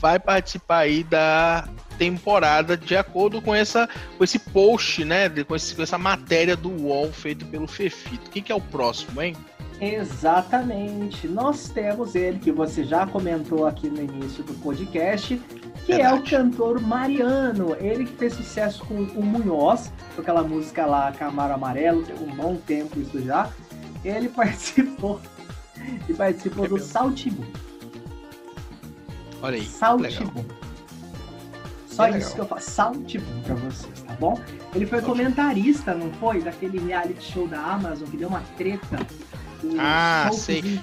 [0.00, 5.28] Vai participar aí da temporada de acordo com, essa, com esse post, né?
[5.44, 8.30] Com, esse- com essa matéria do UOL feito pelo Fefito.
[8.30, 9.36] Quem que é o próximo, hein?
[9.80, 11.26] Exatamente.
[11.28, 15.36] Nós temos ele, que você já comentou aqui no início do podcast,
[15.86, 16.30] que é o Verdade.
[16.30, 17.76] cantor Mariano.
[17.80, 22.34] Ele que fez sucesso com o Munhoz, com aquela música lá, Camaro Amarelo, tem um
[22.34, 23.50] bom tempo isso já.
[24.04, 25.20] Ele participou.
[26.08, 26.88] E participou É do mesmo.
[29.42, 29.64] Olha aí.
[29.66, 30.44] Saltibum.
[31.88, 32.34] Só Que isso legal.
[32.34, 32.70] que eu faço.
[32.70, 34.38] Saltibum pra vocês, tá bom?
[34.74, 35.06] Ele foi Saltibum.
[35.24, 36.40] comentarista, não foi?
[36.40, 38.98] Daquele reality show da Amazon que deu uma treta.
[39.78, 40.80] Ah, sei.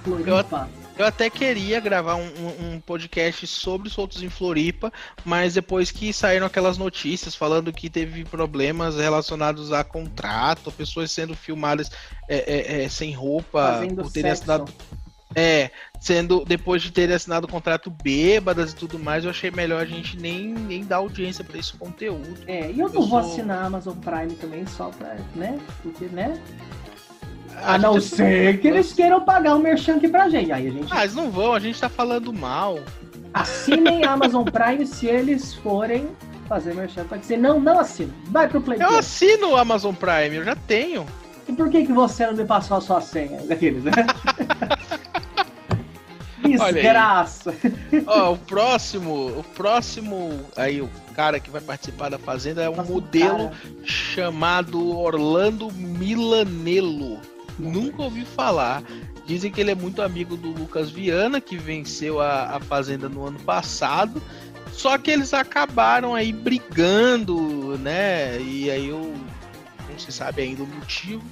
[0.98, 2.26] Eu até queria gravar um,
[2.76, 4.91] um- podcast sobre os soltos em Floripa,
[5.26, 11.36] mas depois que saíram aquelas notícias falando que teve problemas relacionados a contrato, pessoas sendo
[11.36, 11.91] filmadas
[12.28, 14.52] é, é, é, sem roupa Fazendo por terem sexo.
[14.52, 14.74] assinado.
[15.39, 15.69] É,
[16.02, 19.86] sendo depois de terem assinado o contrato bêbadas e tudo mais, eu achei melhor a
[19.86, 22.39] gente nem, nem dar audiência para esse conteúdo.
[22.47, 25.60] É, e eu não Eu vou sou- assinar a Amazon Prime também só pra, né?
[25.84, 26.41] Porque, né?
[27.62, 30.52] A A não gente- ser que eles queiram pagar um merchan aqui pra gente.
[30.52, 32.80] Aí a gente Ah, eles não vão, a gente tá falando mal.
[33.34, 36.08] assinem a Amazon Prime se eles forem
[36.47, 37.04] fazer merchan.
[37.06, 38.12] Pode ser, não, não assina.
[38.26, 41.06] Vai pro Play Eu assino o Amazon Prime, eu já tenho.
[41.47, 43.41] E por que, que você não me passou a sua senha?
[43.43, 43.91] Daqueles, né?
[46.49, 47.53] Desgraça.
[48.05, 52.75] Ó, o próximo, o próximo, aí o cara que vai participar da Fazenda é um
[52.75, 53.53] Nossa, modelo cara.
[53.83, 57.19] chamado Orlando Milanello.
[57.57, 58.83] Nunca ouvi falar.
[59.25, 63.25] Dizem que ele é muito amigo do Lucas Viana, que venceu a, a Fazenda no
[63.25, 64.21] ano passado.
[64.71, 68.39] Só que eles acabaram aí brigando, né?
[68.39, 69.13] E aí eu
[69.89, 71.23] não se sabe ainda o motivo.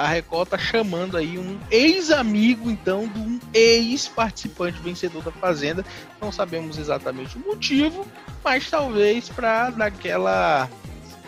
[0.00, 5.84] A Record tá chamando aí um ex-amigo, então, de um ex-participante vencedor da Fazenda.
[6.18, 8.06] Não sabemos exatamente o motivo,
[8.42, 10.70] mas talvez para dar aquela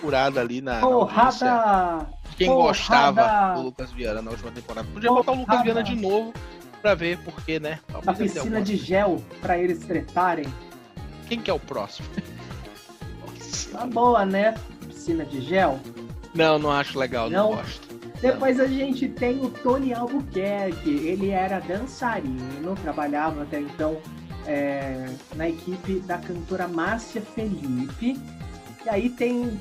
[0.00, 0.80] curada ali na.
[0.80, 2.06] Porrada!
[2.38, 2.68] quem Porrada.
[2.68, 4.88] gostava do Lucas Viana na última temporada.
[4.90, 5.26] Podia Porrada.
[5.26, 6.32] botar o Lucas Viana de novo
[6.80, 7.78] pra ver porque, né?
[7.92, 10.46] A piscina de gel pra eles tretarem.
[11.28, 12.08] Quem que é o próximo?
[13.70, 14.54] Tá boa, né?
[14.88, 15.78] Piscina de gel.
[16.34, 17.91] Não, não acho legal, não, não gosto.
[18.22, 20.90] Depois a gente tem o Tony Albuquerque.
[20.90, 24.00] Ele era dançarino, trabalhava até então
[24.46, 28.16] é, na equipe da cantora Márcia Felipe.
[28.84, 29.60] E aí tem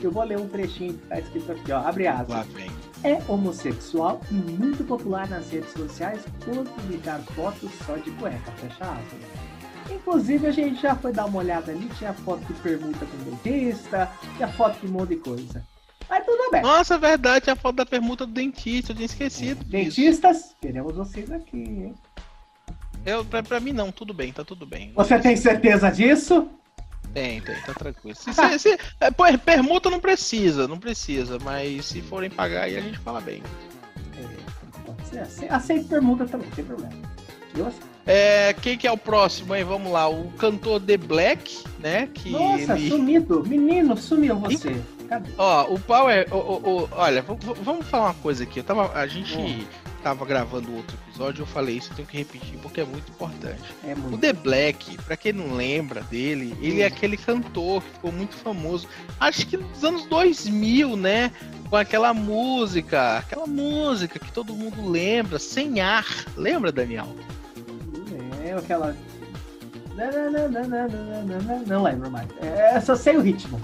[0.00, 1.78] eu vou ler um trechinho que tá escrito aqui, ó.
[1.78, 2.28] Abre aspas.
[2.28, 2.70] Lá vem.
[3.02, 8.84] É homossexual e muito popular nas redes sociais por publicar fotos só de cueca, fecha
[8.84, 9.20] aspas.
[9.90, 14.10] Inclusive, a gente já foi dar uma olhada ali, tinha foto de permuta com dentista,
[14.36, 15.64] tinha foto de um monte de coisa.
[16.08, 16.62] Mas tudo bem.
[16.62, 19.60] Nossa, é verdade, a foto da permuta do dentista, eu tinha esquecido.
[19.62, 21.94] É, dentistas, queremos vocês aqui, hein?
[23.04, 24.92] Eu, pra, pra mim não, tudo bem, tá tudo bem.
[24.94, 26.48] Você tem certeza disso?
[27.14, 28.16] Tem, tem, tá tranquilo.
[28.16, 32.80] Se, se, se, é, permuta não precisa, não precisa, mas se forem pagar aí a
[32.80, 33.42] gente fala bem.
[35.14, 36.92] É, aceito permuta também, tem problema.
[38.06, 39.64] É, quem que é o próximo aí?
[39.64, 42.08] Vamos lá, o cantor The Black, né?
[42.12, 42.88] Que Nossa, ele...
[42.88, 43.44] sumido.
[43.46, 44.80] Menino, sumiu você.
[45.08, 45.30] Cadê?
[45.38, 46.26] Ó, o Power.
[46.30, 47.24] O, o, o, olha,
[47.62, 48.60] vamos falar uma coisa aqui.
[48.60, 49.36] Eu tava, a gente.
[49.36, 49.64] Hum
[50.02, 53.62] tava gravando outro episódio, eu falei isso, eu tenho que repetir porque é muito importante.
[53.84, 54.14] É muito.
[54.14, 58.34] O The Black, para quem não lembra dele, ele é aquele cantor que ficou muito
[58.36, 61.32] famoso, acho que nos anos 2000, né?
[61.68, 66.06] Com aquela música, aquela música que todo mundo lembra, Sem Ar.
[66.36, 67.14] Lembra, Daniel?
[68.42, 68.96] É, aquela.
[71.66, 72.28] Não lembro mais.
[72.40, 73.60] É, só sei o ritmo.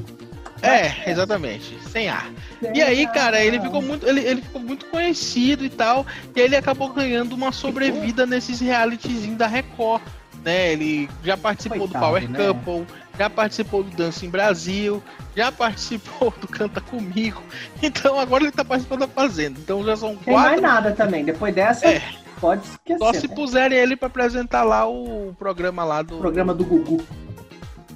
[0.67, 2.31] É, exatamente, sem ar.
[2.75, 6.47] E aí, cara, ele ficou muito, ele, ele ficou muito conhecido e tal, e aí
[6.47, 10.03] ele acabou ganhando uma sobrevida nesses realityzinhos da Record.
[10.45, 12.39] Né, ele já participou Coitado, do Power né?
[12.39, 12.87] Couple,
[13.19, 15.03] já participou do Dança em Brasil,
[15.35, 17.43] já participou do Canta Comigo.
[17.83, 19.59] Então agora ele tá participando da Fazenda.
[19.59, 20.25] Então já são quatro.
[20.25, 21.25] Tem mais nada também.
[21.25, 22.03] Depois dessa, é.
[22.41, 22.99] pode esquecer.
[22.99, 23.35] Só se né?
[23.35, 26.19] puserem ele para apresentar lá o programa lá do.
[26.19, 27.03] Programa do Gugu.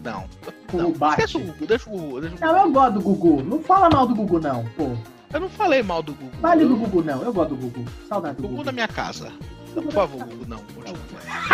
[0.03, 0.25] Não.
[0.73, 0.93] Não.
[0.93, 1.19] bate.
[1.19, 2.53] Deixa o Gugu, deixa o Gugu, deixa o Gugu.
[2.53, 3.43] Não, eu gosto do Gugu.
[3.43, 4.97] Não fala mal do Gugu, não, pô.
[5.33, 6.31] Eu não falei mal do Gugu.
[6.41, 7.23] Vale do Gugu, não.
[7.23, 7.85] Eu gosto do Gugu.
[8.09, 8.55] Saudade do Gugu.
[8.55, 9.33] Gugu na minha casa.
[9.75, 10.59] Por favor, Gugu, não.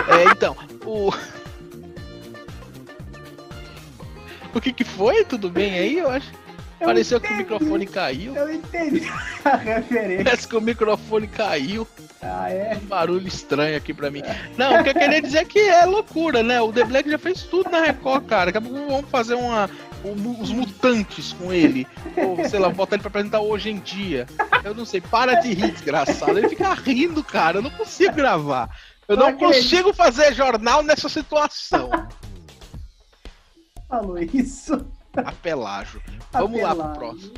[0.09, 1.11] É, então, o.
[4.54, 5.24] O que que foi?
[5.24, 5.98] Tudo bem aí?
[5.98, 6.30] Eu acho.
[6.85, 7.29] Eu Pareceu entendi.
[7.29, 8.37] que o microfone caiu.
[8.37, 9.03] Eu entendi
[9.44, 10.25] a referência.
[10.25, 11.88] Parece que o microfone caiu.
[12.20, 12.77] Ah, é?
[12.77, 14.23] Um barulho estranho aqui pra mim.
[14.57, 16.61] Não, o que eu queria dizer é que é loucura, né?
[16.61, 18.53] O The Black já fez tudo na Record, cara.
[18.53, 19.68] Daqui a pouco vamos fazer uma.
[20.05, 21.87] Um, os mutantes com ele.
[22.16, 24.27] Ou, sei lá, botar ele pra apresentar hoje em dia.
[24.62, 26.37] Eu não sei, para de rir, desgraçado.
[26.38, 27.59] Ele fica rindo, cara.
[27.59, 28.68] Eu não consigo gravar.
[29.09, 31.90] Eu não consigo fazer jornal nessa situação.
[33.88, 34.85] Falou isso.
[35.16, 36.03] Apelágio.
[36.33, 36.79] Vamos Apelágio.
[36.79, 37.35] lá pro próximo.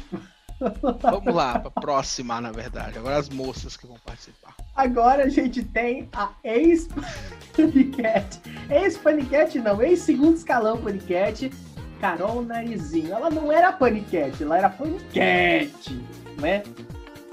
[1.02, 2.98] Vamos lá, pra próxima, na verdade.
[2.98, 4.54] Agora as moças que vão participar.
[4.74, 8.40] Agora a gente tem a ex-paniquete.
[8.70, 11.52] Ex-paniquete não, ex-segundo escalão paniquete,
[12.00, 13.12] Carol Narizinho.
[13.12, 16.02] Ela não era paniquete, ela era paniquete,
[16.38, 16.62] né?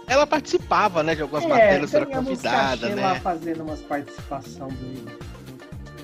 [0.06, 3.02] Ela participava, né, de algumas é, matérias, era convidada, né?
[3.02, 5.23] lá fazendo umas participações do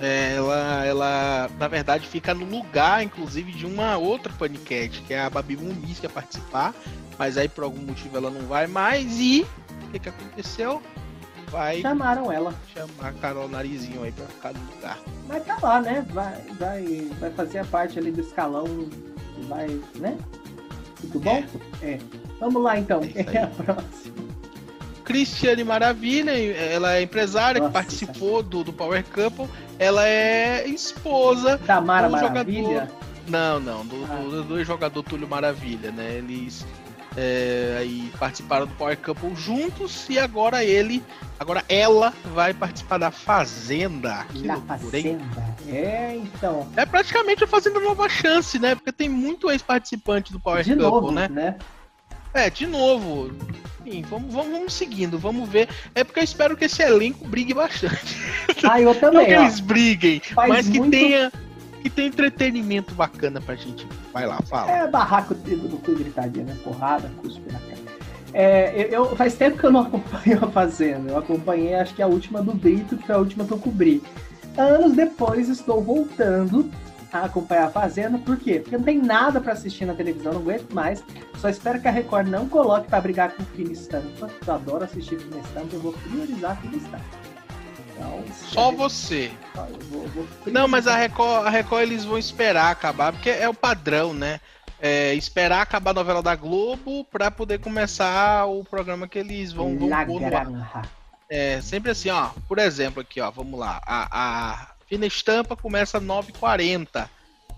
[0.01, 5.21] é, ela, ela, na verdade, fica no lugar, inclusive, de uma outra paniquete, que é
[5.21, 6.73] a Babi Muniz, que ia participar,
[7.17, 9.19] mas aí por algum motivo ela não vai mais.
[9.19, 9.45] E
[9.83, 10.81] o que, que aconteceu?
[11.49, 11.81] Vai.
[11.81, 12.53] Chamaram ela.
[12.73, 14.99] Chamar a Carol Narizinho aí pra ficar no lugar.
[15.27, 16.05] Mas tá lá, né?
[16.11, 18.65] Vai, vai, vai fazer a parte ali do escalão.
[19.47, 20.17] Vai, né?
[21.01, 21.43] Tudo bom?
[21.81, 21.93] É.
[21.93, 21.99] é.
[22.39, 23.01] Vamos lá então.
[23.15, 24.29] É, é a próxima.
[25.09, 29.49] Cristiane Maravilha, ela é empresária Nossa, que participou do, do Power Couple.
[29.79, 32.61] Ela é esposa da Mara do Maravilha?
[32.61, 32.95] Jogador...
[33.27, 34.17] Não, não, do, ah.
[34.17, 36.17] do, do jogador Túlio Maravilha, né?
[36.17, 36.63] Eles
[37.17, 41.03] é, aí participaram do Power Couple juntos e agora ele,
[41.39, 44.27] agora ela vai participar da Fazenda.
[44.31, 45.23] Que da Fazenda.
[45.67, 46.67] É, então.
[46.77, 48.75] É praticamente a Fazenda Nova Chance, né?
[48.75, 51.27] Porque tem muito ex-participante do Power De Couple, novo, né?
[51.27, 51.55] né?
[52.33, 53.31] É, de novo.
[53.85, 55.67] Enfim, vamos, vamos, vamos, seguindo, vamos ver.
[55.95, 58.17] É porque eu espero que esse elenco brigue bastante.
[58.63, 59.19] Ah, eu também.
[59.19, 60.91] Não que eles briguem, mas que muito...
[60.91, 61.31] tenha
[61.81, 63.87] que tenha entretenimento bacana pra gente.
[64.13, 64.69] Vai lá, fala.
[64.69, 66.57] É barraco do cu gritadinha, né?
[66.63, 67.79] Porrada, cuspe na cara.
[68.33, 71.11] É, eu, faz tempo que eu não acompanho a Fazenda.
[71.11, 74.03] Eu acompanhei, acho que a última do Brito, que foi a última que eu cobri.
[74.57, 76.69] Anos depois, estou voltando
[77.11, 78.17] a acompanhar a Fazenda.
[78.17, 78.59] Por quê?
[78.59, 81.03] Porque não tem nada para assistir na televisão, não aguento mais.
[81.37, 84.29] Só espero que a Record não coloque para brigar com o Fina Estampa.
[84.45, 87.05] Eu adoro assistir Fina Estampa, eu vou priorizar Fina Estampa.
[87.91, 89.31] Então, Só você.
[89.89, 93.53] Vou, vou não, mas a Record, a Record eles vão esperar acabar, porque é o
[93.53, 94.39] padrão, né?
[94.81, 99.77] É, esperar acabar a novela da Globo para poder começar o programa que eles vão,
[99.77, 100.89] vão pôr no ar.
[101.29, 102.29] É, sempre assim, ó.
[102.47, 103.81] Por exemplo, aqui, ó, vamos lá.
[103.85, 107.07] A, a Fina Estampa começa às 9h40.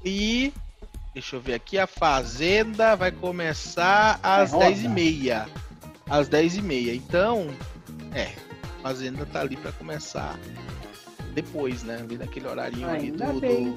[0.04, 0.54] E.
[1.13, 5.48] Deixa eu ver aqui, a Fazenda vai começar às 10h30.
[6.10, 6.96] Às 10h30.
[6.96, 7.48] Então,
[8.13, 8.34] é.
[8.80, 10.38] A Fazenda tá ali para começar
[11.34, 12.00] depois, né?
[12.02, 13.76] Ali naquele horário ali do, do,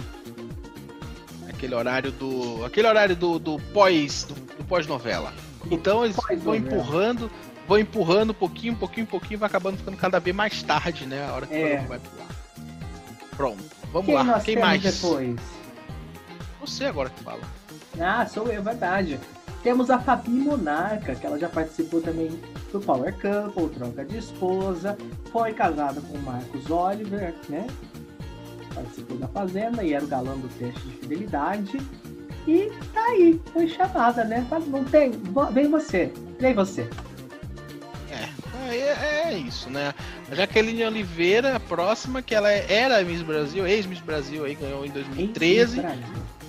[1.49, 2.65] Aquele horário do.
[2.65, 4.25] Aquele horário do, do pós.
[4.25, 5.33] Do, do pós-novela.
[5.71, 7.31] Então eles vão empurrando
[7.67, 11.07] vão empurrando um pouquinho, um pouquinho, um pouquinho, vai acabando ficando cada vez mais tarde,
[11.07, 11.27] né?
[11.27, 11.81] A hora que é.
[11.81, 12.44] o vai pular.
[13.37, 14.41] Pronto, vamos Quem lá.
[14.41, 14.83] Quem mais?
[14.83, 15.41] Depois?
[16.61, 17.43] Você agora que fala.
[18.01, 19.21] Ah, sou eu, verdade.
[19.63, 22.29] Temos a Fabi Monarca, que ela já participou também
[22.71, 24.97] do Power Couple, Troca de Esposa,
[25.33, 27.67] foi casada com o Marcos Oliver, né?
[28.75, 31.81] Participou da Fazenda e era o galã do teste de fidelidade.
[32.47, 34.47] E tá aí, foi chamada, né?
[34.67, 35.13] Não tem,
[35.53, 36.89] vem você, vem você.
[38.71, 39.95] É, é, é, isso, né?
[40.31, 44.85] A Jaqueline Oliveira, a próxima, que ela é, era Miss Brasil, ex-Miss Brasil, aí ganhou
[44.85, 45.83] em 2013.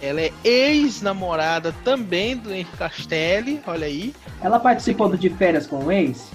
[0.02, 4.14] Ela é ex-namorada também do Henrique Castelli, olha aí.
[4.42, 6.30] Ela participou do De Férias com o ex?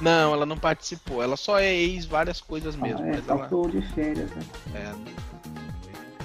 [0.00, 1.22] Não, ela não participou.
[1.22, 3.04] Ela só é ex várias coisas mesmo.
[3.04, 3.68] Ah, é, mas ela...
[3.68, 4.42] de férias, né?
[4.74, 4.92] É,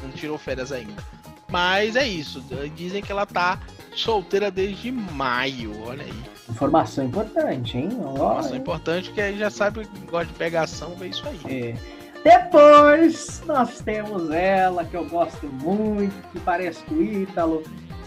[0.02, 1.04] não tirou férias ainda.
[1.50, 2.44] Mas é isso.
[2.76, 3.60] Dizem que ela tá
[3.96, 6.39] solteira desde maio, olha aí.
[6.50, 7.90] Informação importante, hein?
[7.92, 11.40] Informação importante que aí já sabe que gosta de pegação, vê isso aí.
[11.46, 12.00] É.
[12.24, 17.64] Depois nós temos ela, que eu gosto muito, que parece com o Ítalo,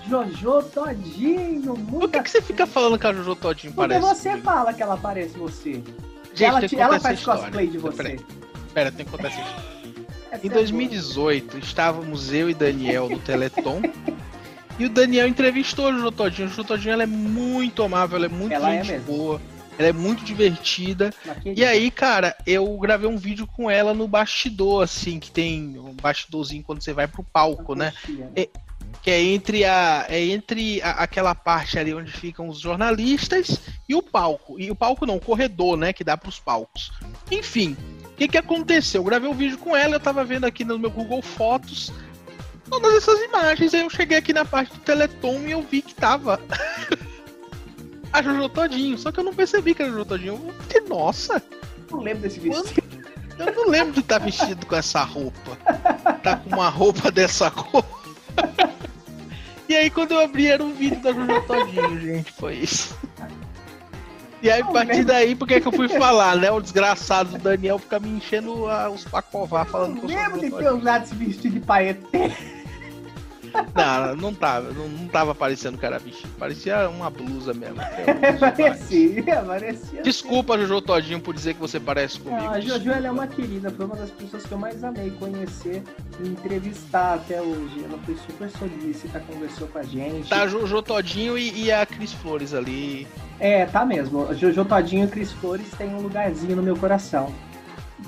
[0.07, 1.75] Jojo Todinho.
[1.75, 4.07] Por que, que você fica falando que a Jojo Todinho Porque parece?
[4.07, 4.45] Porque você comigo?
[4.45, 5.83] fala que ela parece você.
[6.35, 8.03] Gente, ela, te, ela faz cosplay de você.
[8.03, 8.23] Pera,
[8.75, 9.73] pera tem que contar essa história.
[10.43, 13.81] Em 2018, estávamos eu e Daniel no Teleton.
[14.83, 16.49] e o Daniel entrevistou a Jojo Todinho.
[16.49, 19.41] A Jojo Todinho ela é muito amável, ela é muito ela é gente é boa.
[19.79, 21.13] Ela é muito divertida.
[21.45, 25.95] E aí, cara, eu gravei um vídeo com ela no bastidor, assim, que tem um
[25.95, 27.93] bastidorzinho quando você vai pro palco, né?
[28.35, 28.49] É,
[29.01, 33.95] que é entre a é entre a, aquela parte ali onde ficam os jornalistas e
[33.95, 34.59] o palco.
[34.59, 36.93] E o palco não, o corredor, né, que dá para os palcos.
[37.31, 39.01] Enfim, o que que aconteceu?
[39.01, 41.93] Eu gravei um vídeo com ela, eu tava vendo aqui no meu Google Fotos
[42.73, 45.95] todas essas imagens, aí eu cheguei aqui na parte do Teleton e eu vi que
[45.95, 46.41] tava
[48.11, 50.55] a Jojo Todinho, só que eu não percebi que era a Jojo Todinho.
[50.75, 51.43] Eu nossa,
[51.91, 52.83] não lembro desse vestido.
[53.39, 55.57] Eu não lembro de estar tá vestido com essa roupa.
[56.23, 57.85] Tá com uma roupa dessa cor.
[59.69, 62.95] E aí quando eu abri era um vídeo da Jojo Todinho, gente, foi isso.
[64.43, 66.51] E aí, a partir daí, por que, que eu fui falar, né?
[66.51, 70.41] O desgraçado do Daniel fica me enchendo a, os pacová falando que eu sou Lembro
[70.41, 72.33] de ter usado esse vestido de paetê.
[73.75, 77.77] Não, não tava, não, não tava parecendo era vestido, parecia uma blusa mesmo.
[78.23, 80.03] É parecia, parecia.
[80.03, 82.43] Desculpa, Jojo Todinho, por dizer que você parece comigo.
[82.43, 85.11] Não, a Jojo ela é uma querida, foi uma das pessoas que eu mais amei
[85.13, 85.83] conhecer
[86.21, 87.85] e entrevistar até hoje.
[87.85, 90.29] Ela foi super solícita, conversou com a gente.
[90.29, 93.07] Tá, Jojo Todinho e, e a Cris Flores ali.
[93.41, 94.33] É, tá mesmo.
[94.35, 97.33] Jojo Todinho e Cris Flores têm um lugarzinho no meu coração.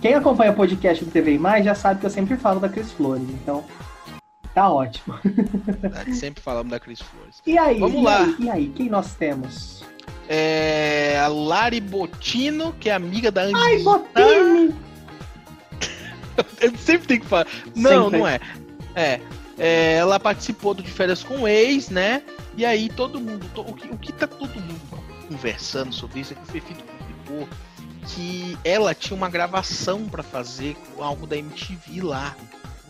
[0.01, 2.93] Quem acompanha o podcast do TV Mais já sabe que eu sempre falo da Cris
[2.93, 3.65] Flores, então
[4.55, 5.19] Tá ótimo.
[6.15, 7.43] Sempre falamos da Cris Flores.
[7.45, 7.81] E aí?
[7.81, 8.23] Vamos e lá.
[8.23, 9.85] Aí, e aí, quem nós temos?
[10.29, 13.59] É a Lari Botino, que é amiga da Anitta.
[13.59, 14.75] Ai, Botini!
[16.61, 17.47] Eu sempre tenho que falar.
[17.75, 18.19] Não, sempre.
[18.19, 18.41] não é.
[18.95, 19.21] é.
[19.59, 19.95] é.
[19.95, 22.23] Ela participou do De Férias com o Ex, né?
[22.57, 23.47] E aí todo mundo.
[23.55, 24.81] To, o, que, o que tá todo mundo
[25.29, 27.49] conversando sobre isso é que o Fefito publicou
[28.07, 32.37] que ela tinha uma gravação para fazer com algo da MTV lá.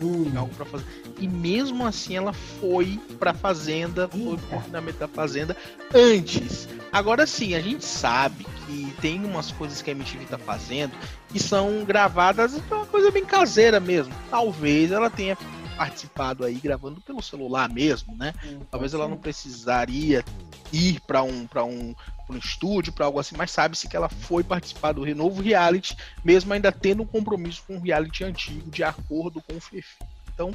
[0.01, 0.31] Hum.
[0.35, 0.85] Algo para fazer.
[1.19, 5.55] E mesmo assim ela foi pra fazenda, foi pro confinamento da fazenda
[5.93, 6.67] antes.
[6.91, 10.93] Agora sim, a gente sabe que tem umas coisas que a MTV tá fazendo
[11.29, 14.13] que são gravadas, é uma coisa bem caseira mesmo.
[14.29, 15.37] Talvez ela tenha
[15.75, 18.33] participado aí gravando pelo celular mesmo, né?
[18.45, 20.23] Hum, Talvez ela não precisaria
[20.71, 21.93] ir para um para um,
[22.29, 26.53] um estúdio, para algo assim, mas sabe-se que ela foi participar do novo reality, mesmo
[26.53, 29.95] ainda tendo um compromisso com o reality antigo, de acordo com o Fefi.
[30.33, 30.53] Então,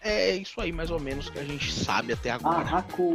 [0.00, 2.58] é isso aí, mais ou menos, que a gente sabe até agora.
[2.58, 3.14] Barraco,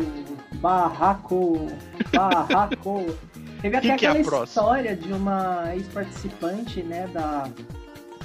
[0.56, 1.68] barraco,
[2.12, 3.18] barraco.
[3.62, 7.50] Teve até que aquela é história de uma ex-participante, né, da,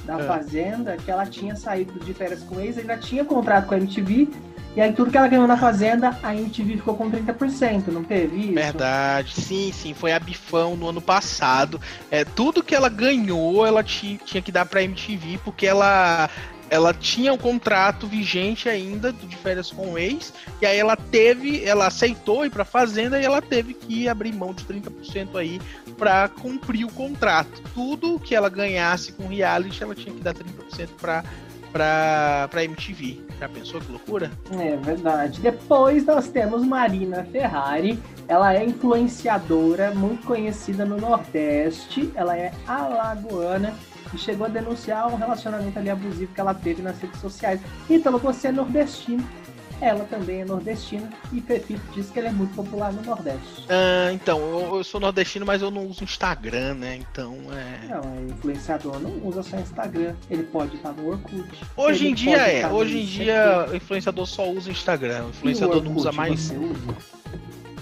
[0.04, 0.26] da é.
[0.26, 4.28] Fazenda, que ela tinha saído de férias com ex, ainda tinha contrato com a MTV,
[4.78, 8.36] e aí tudo que ela ganhou na Fazenda, a MTV ficou com 30%, não teve
[8.36, 8.54] isso?
[8.54, 11.80] Verdade, sim, sim, foi a Bifão no ano passado.
[12.12, 16.30] É, tudo que ela ganhou, ela tinha que dar pra MTV, porque ela
[16.70, 21.64] ela tinha um contrato vigente ainda de férias com o ex, e aí ela teve,
[21.64, 25.60] ela aceitou ir para fazenda e ela teve que abrir mão de 30% aí
[25.96, 27.62] para cumprir o contrato.
[27.74, 31.24] Tudo que ela ganhasse com reality, ela tinha que dar 30% para
[31.72, 33.27] para MTV.
[33.38, 34.30] Já pensou que loucura?
[34.58, 35.40] É verdade.
[35.40, 37.98] Depois nós temos Marina Ferrari.
[38.26, 42.10] Ela é influenciadora, muito conhecida no Nordeste.
[42.16, 43.72] Ela é alagoana
[44.12, 47.60] e chegou a denunciar um relacionamento ali abusivo que ela teve nas redes sociais.
[47.88, 49.24] Então, você é nordestino,
[49.80, 53.64] ela também é nordestina e Fefito diz que ele é muito popular no Nordeste.
[53.68, 56.96] Ah, então, eu, eu, sou nordestino, mas eu não uso Instagram, né?
[56.96, 57.86] Então é.
[57.88, 60.14] Não, é influenciador não usa só Instagram.
[60.30, 61.48] Ele pode estar no Orkut.
[61.76, 62.66] Hoje em dia é.
[62.66, 65.26] Hoje em dia, o influenciador só usa Instagram.
[65.26, 66.52] O influenciador o Orkut, não usa mais.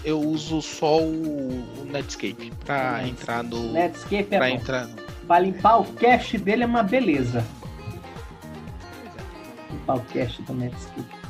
[0.05, 3.73] Eu uso só o Netscape pra entrar no.
[3.73, 4.55] Netscape é pra bom.
[4.55, 4.89] entrar
[5.27, 7.45] Pra limpar o cache dele é uma beleza.
[9.71, 11.26] Limpar o cache do Netscape.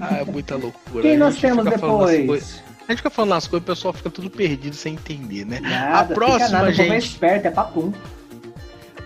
[0.00, 1.02] Ah, é muita loucura.
[1.02, 2.62] Quem nós temos depois?
[2.86, 5.58] A gente fica falando as coisas, o pessoal fica tudo perdido sem entender, né?
[5.60, 6.92] Nada, a próxima, nada, gente.
[6.92, 7.92] É esperto, é papum.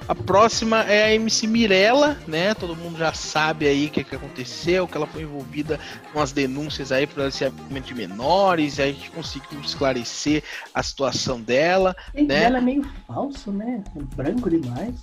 [0.09, 2.55] A próxima é a MC Mirella, né?
[2.55, 5.79] Todo mundo já sabe aí o que, que aconteceu, que ela foi envolvida
[6.13, 11.39] com as denúncias aí por aliciamento de menores, e a gente conseguiu esclarecer a situação
[11.39, 11.95] dela.
[12.15, 12.25] Né?
[12.25, 13.85] dela é meio falso, né?
[14.17, 14.95] Branco demais.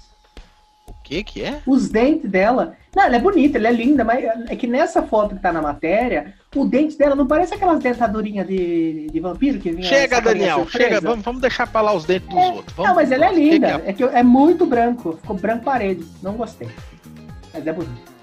[1.06, 1.62] O que que é?
[1.68, 2.76] Os dentes dela.
[2.95, 5.62] Não, ela é bonita, ela é linda, mas é que nessa foto que tá na
[5.62, 9.88] matéria, o dente dela não parece aquelas dentadurinhas de, de vampiro que vinha.
[9.88, 12.76] Chega, Daniel, chega, vamos, vamos deixar pra lá os dentes dos é, outros.
[12.76, 13.80] Vamos, não, mas ela é linda.
[13.82, 14.08] Que que é?
[14.08, 14.12] é?
[14.12, 15.20] que é muito branco.
[15.22, 16.03] Ficou branco parede.
[16.24, 16.70] Não gostei.
[17.53, 18.16] Mas é bonito.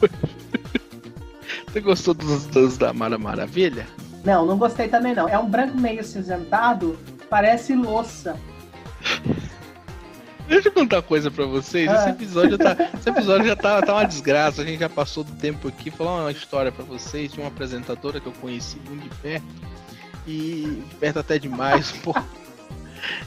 [1.70, 3.86] Você gostou dos, dos da Mara Maravilha?
[4.24, 5.28] Não, não gostei também não.
[5.28, 6.98] É um branco meio cinzentado,
[7.30, 8.36] parece louça.
[10.48, 11.90] Deixa eu contar uma coisa pra vocês.
[11.90, 12.10] Esse ah.
[12.10, 14.62] episódio, tá, esse episódio já tá, tá uma desgraça.
[14.62, 15.90] A gente já passou do tempo aqui.
[15.90, 19.46] Falar uma história pra vocês de uma apresentadora que eu conheci muito de perto.
[20.26, 22.14] E de perto até demais, pô.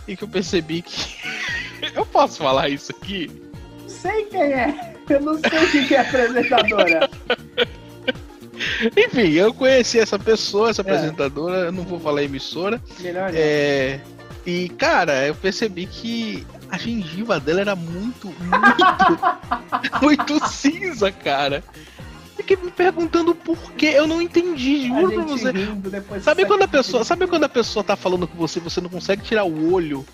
[0.07, 1.15] E que eu percebi que.
[1.93, 3.29] eu posso falar isso aqui?
[3.87, 4.95] Sei quem é.
[5.09, 7.09] Eu não sei o que é apresentadora.
[8.97, 10.83] Enfim, eu conheci essa pessoa, essa é.
[10.83, 12.81] apresentadora, eu não vou falar emissora.
[12.99, 13.99] Melhor é,
[14.45, 21.63] E, cara, eu percebi que a gengiva dela era muito, muito, muito cinza, cara.
[22.35, 25.53] Fiquei me perguntando por que eu não entendi, juro pra você.
[26.21, 29.23] sabe quando a pessoa, sabe quando a pessoa tá falando com você, você não consegue
[29.23, 30.05] tirar o olho?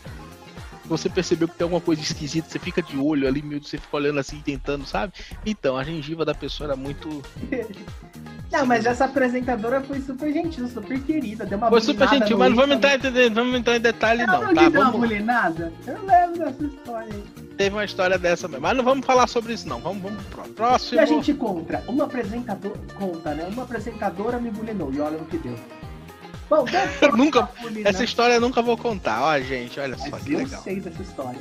[0.86, 3.96] Você percebeu que tem alguma coisa esquisita, você fica de olho ali, meio você fica
[3.96, 5.14] olhando assim, tentando, sabe?
[5.46, 7.22] Então, a gengiva da pessoa era muito
[8.52, 11.46] Não, mas essa apresentadora foi super gentil, super querida.
[11.46, 14.42] Deu uma Foi super gentil, mas não vamos entrar, em, vamos entrar em detalhe, não.
[14.42, 14.76] não tá, vamos...
[14.76, 15.72] uma bulinada?
[15.88, 17.24] Eu lembro dessa história aí.
[17.56, 18.64] Teve uma história dessa mesmo.
[18.64, 19.80] Mas não vamos falar sobre isso, não.
[19.80, 20.98] Vamos, vamos pro próximo.
[20.98, 21.82] E a gente conta.
[21.88, 22.76] Uma apresentadora.
[22.96, 23.48] Conta, né?
[23.48, 24.92] Uma apresentadora me bulinou.
[24.92, 25.56] E olha no que deu.
[26.52, 26.66] Bom,
[27.16, 27.50] nunca,
[27.86, 29.24] essa história eu nunca vou contar.
[29.24, 30.60] Ó, gente, olha só Mas que eu legal.
[30.60, 31.40] Eu sei dessa história.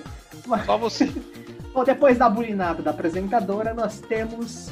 [0.64, 1.06] Só você.
[1.74, 4.70] Bom, depois da bulinada da apresentadora, nós temos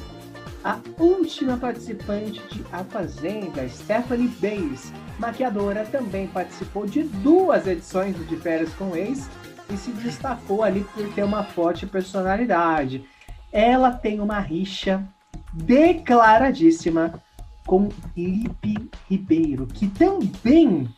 [0.62, 8.24] a última participante de A Fazenda, Stephanie Bays, maquiadora, também participou de duas edições do
[8.24, 9.28] De Férias com Ex
[9.68, 13.04] e se destacou ali por ter uma forte personalidade.
[13.50, 15.02] Ela tem uma rixa
[15.52, 17.20] declaradíssima
[17.68, 20.88] com Lipe Ribeiro, que também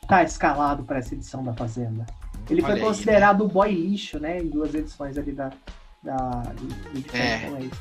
[0.00, 2.06] está escalado para essa edição da Fazenda.
[2.48, 5.50] Ele Olha foi considerado o boy lixo, né, em duas edições ali da,
[6.00, 6.42] da
[6.94, 7.50] de é.
[7.60, 7.72] Ex.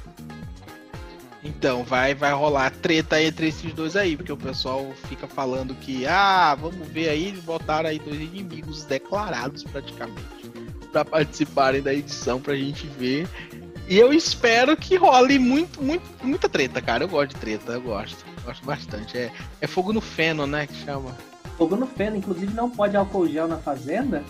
[1.43, 6.07] Então, vai, vai rolar treta entre esses dois aí, porque o pessoal fica falando que,
[6.07, 10.41] ah, vamos ver aí, eles botaram aí dois inimigos declarados praticamente
[10.91, 13.27] para participarem da edição pra gente ver.
[13.87, 17.03] E eu espero que role muito, muito, muita treta, cara.
[17.03, 18.25] Eu gosto de treta, eu gosto.
[18.43, 19.17] Gosto bastante.
[19.17, 21.15] É, é fogo no feno, né, que chama.
[21.57, 24.23] Fogo no feno, inclusive não pode álcool gel na fazenda.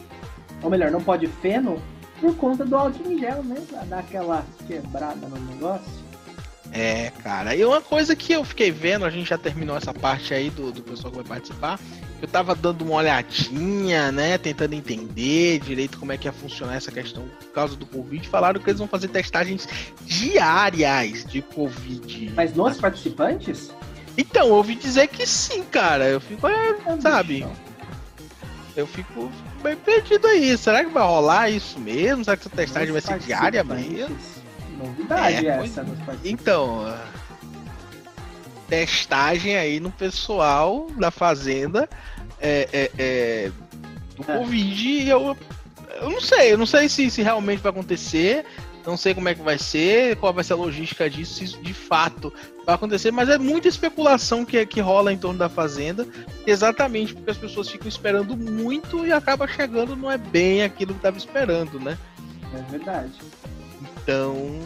[0.62, 1.82] Ou melhor, não pode feno
[2.20, 3.62] por conta do álcool em gel, né?
[3.70, 6.02] Pra dar aquela quebrada no negócio.
[6.72, 7.56] É, cara.
[7.56, 10.72] E uma coisa que eu fiquei vendo, a gente já terminou essa parte aí do,
[10.72, 11.80] do pessoal que vai participar.
[12.22, 14.38] Eu tava dando uma olhadinha, né?
[14.38, 18.28] Tentando entender direito como é que ia funcionar essa questão por causa do Covid.
[18.30, 19.68] Falaram que eles vão fazer testagens
[20.06, 22.32] diárias de Covid.
[22.36, 23.72] Mas nos participantes?
[24.16, 26.08] Então, eu ouvi dizer que sim, cara.
[26.08, 27.48] Eu fico, é, sabe?
[28.76, 29.32] Eu fico
[29.64, 30.56] bem perdido aí.
[30.58, 32.24] Será que vai rolar isso mesmo?
[32.24, 34.16] Será que essa testagem vai ser diária mesmo?
[34.78, 35.86] Novidade é, essa
[36.24, 36.86] Então,
[38.72, 41.90] testagem aí no pessoal da fazenda
[42.40, 43.52] é, é, é
[44.16, 44.38] do é.
[44.38, 45.10] Covid.
[45.10, 45.38] Eu,
[46.02, 48.46] eu não sei, eu não sei se, se realmente vai acontecer.
[48.86, 51.62] Não sei como é que vai ser, qual vai ser a logística disso, se isso
[51.62, 52.34] de fato
[52.66, 56.08] vai acontecer, mas é muita especulação que, que rola em torno da Fazenda,
[56.48, 61.00] exatamente porque as pessoas ficam esperando muito e acaba chegando não é bem aquilo que
[61.00, 61.96] estava esperando, né?
[62.56, 63.14] É verdade.
[64.02, 64.60] Então,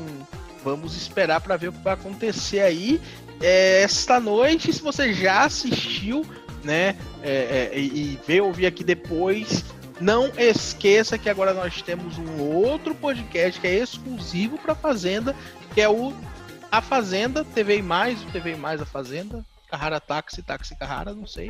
[0.66, 2.99] vamos esperar para ver o que vai acontecer aí.
[3.39, 6.26] É, esta noite, se você já assistiu,
[6.63, 9.63] né, é, é, e veio ouvir aqui depois,
[10.01, 15.36] não esqueça que agora nós temos um outro podcast que é exclusivo para Fazenda,
[15.76, 16.11] que é o
[16.72, 21.47] A Fazenda, TV Mais, o TV Mais A Fazenda, Carrara Táxi, Táxi Carrara, não sei.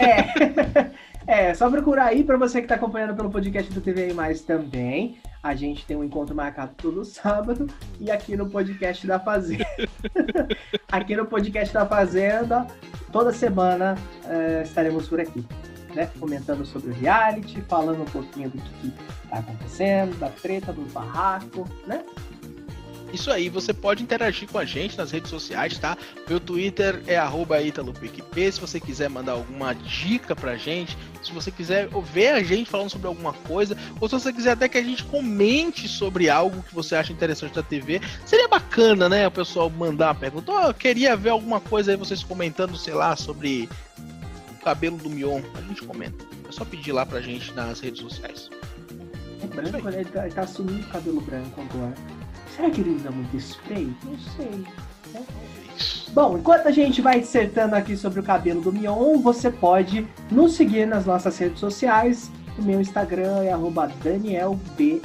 [0.00, 0.96] é.
[1.26, 5.18] É, só procurar aí para você que está acompanhando pelo podcast do TV Mais também.
[5.46, 7.68] A gente tem um encontro marcado todo sábado
[8.00, 9.64] e aqui no podcast da Fazenda.
[10.90, 12.66] aqui no podcast da Fazenda,
[13.12, 13.94] toda semana
[14.24, 15.46] uh, estaremos por aqui
[15.94, 16.10] né?
[16.20, 18.92] Comentando sobre o reality, falando um pouquinho do que,
[19.24, 22.04] está acontecendo, da treta, do barraco, né?
[23.16, 25.96] Isso aí, você pode interagir com a gente nas redes sociais, tá?
[26.28, 27.16] Meu Twitter é
[27.66, 28.52] ItaloPicP.
[28.52, 32.90] Se você quiser mandar alguma dica pra gente, se você quiser ver a gente falando
[32.90, 36.74] sobre alguma coisa, ou se você quiser até que a gente comente sobre algo que
[36.74, 39.26] você acha interessante da TV, seria bacana, né?
[39.26, 40.52] O pessoal mandar uma pergunta.
[40.52, 43.66] Oh, eu queria ver alguma coisa aí, vocês comentando, sei lá, sobre
[44.62, 46.22] cabelo do Mion, a gente comenta.
[46.46, 48.50] É só pedir lá pra gente nas redes sociais.
[49.42, 50.00] É branco, né?
[50.00, 51.94] Ele tá, ele tá assumindo o cabelo branco agora.
[52.56, 53.94] Será que ele usa muito spray?
[54.02, 54.64] Não sei.
[55.12, 55.22] Né?
[56.12, 60.54] Bom, enquanto a gente vai dissertando aqui sobre o cabelo do Mion, você pode nos
[60.54, 62.30] seguir nas nossas redes sociais.
[62.58, 63.52] O meu Instagram é
[64.02, 65.02] DanielBSN.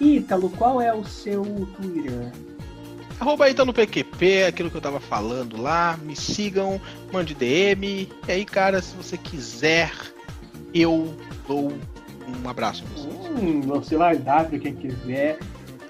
[0.00, 1.42] Ítalo, qual é o seu
[1.76, 2.30] Twitter?
[3.18, 5.98] Arroba PQP, aquilo que eu tava falando lá.
[6.02, 6.80] Me sigam,
[7.12, 8.08] mande DM.
[8.28, 9.90] E aí, cara, se você quiser,
[10.72, 11.12] eu
[11.48, 11.72] dou
[12.44, 12.84] um abraço.
[12.96, 15.38] Hum, você vai dar pra quem quiser.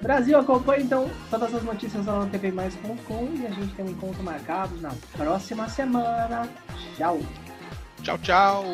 [0.01, 4.23] Brasil, acompanha então todas as notícias lá no tvmais.com e a gente tem um encontro
[4.23, 6.49] marcado na próxima semana.
[6.97, 7.21] Tchau.
[8.03, 8.65] Tchau, tchau.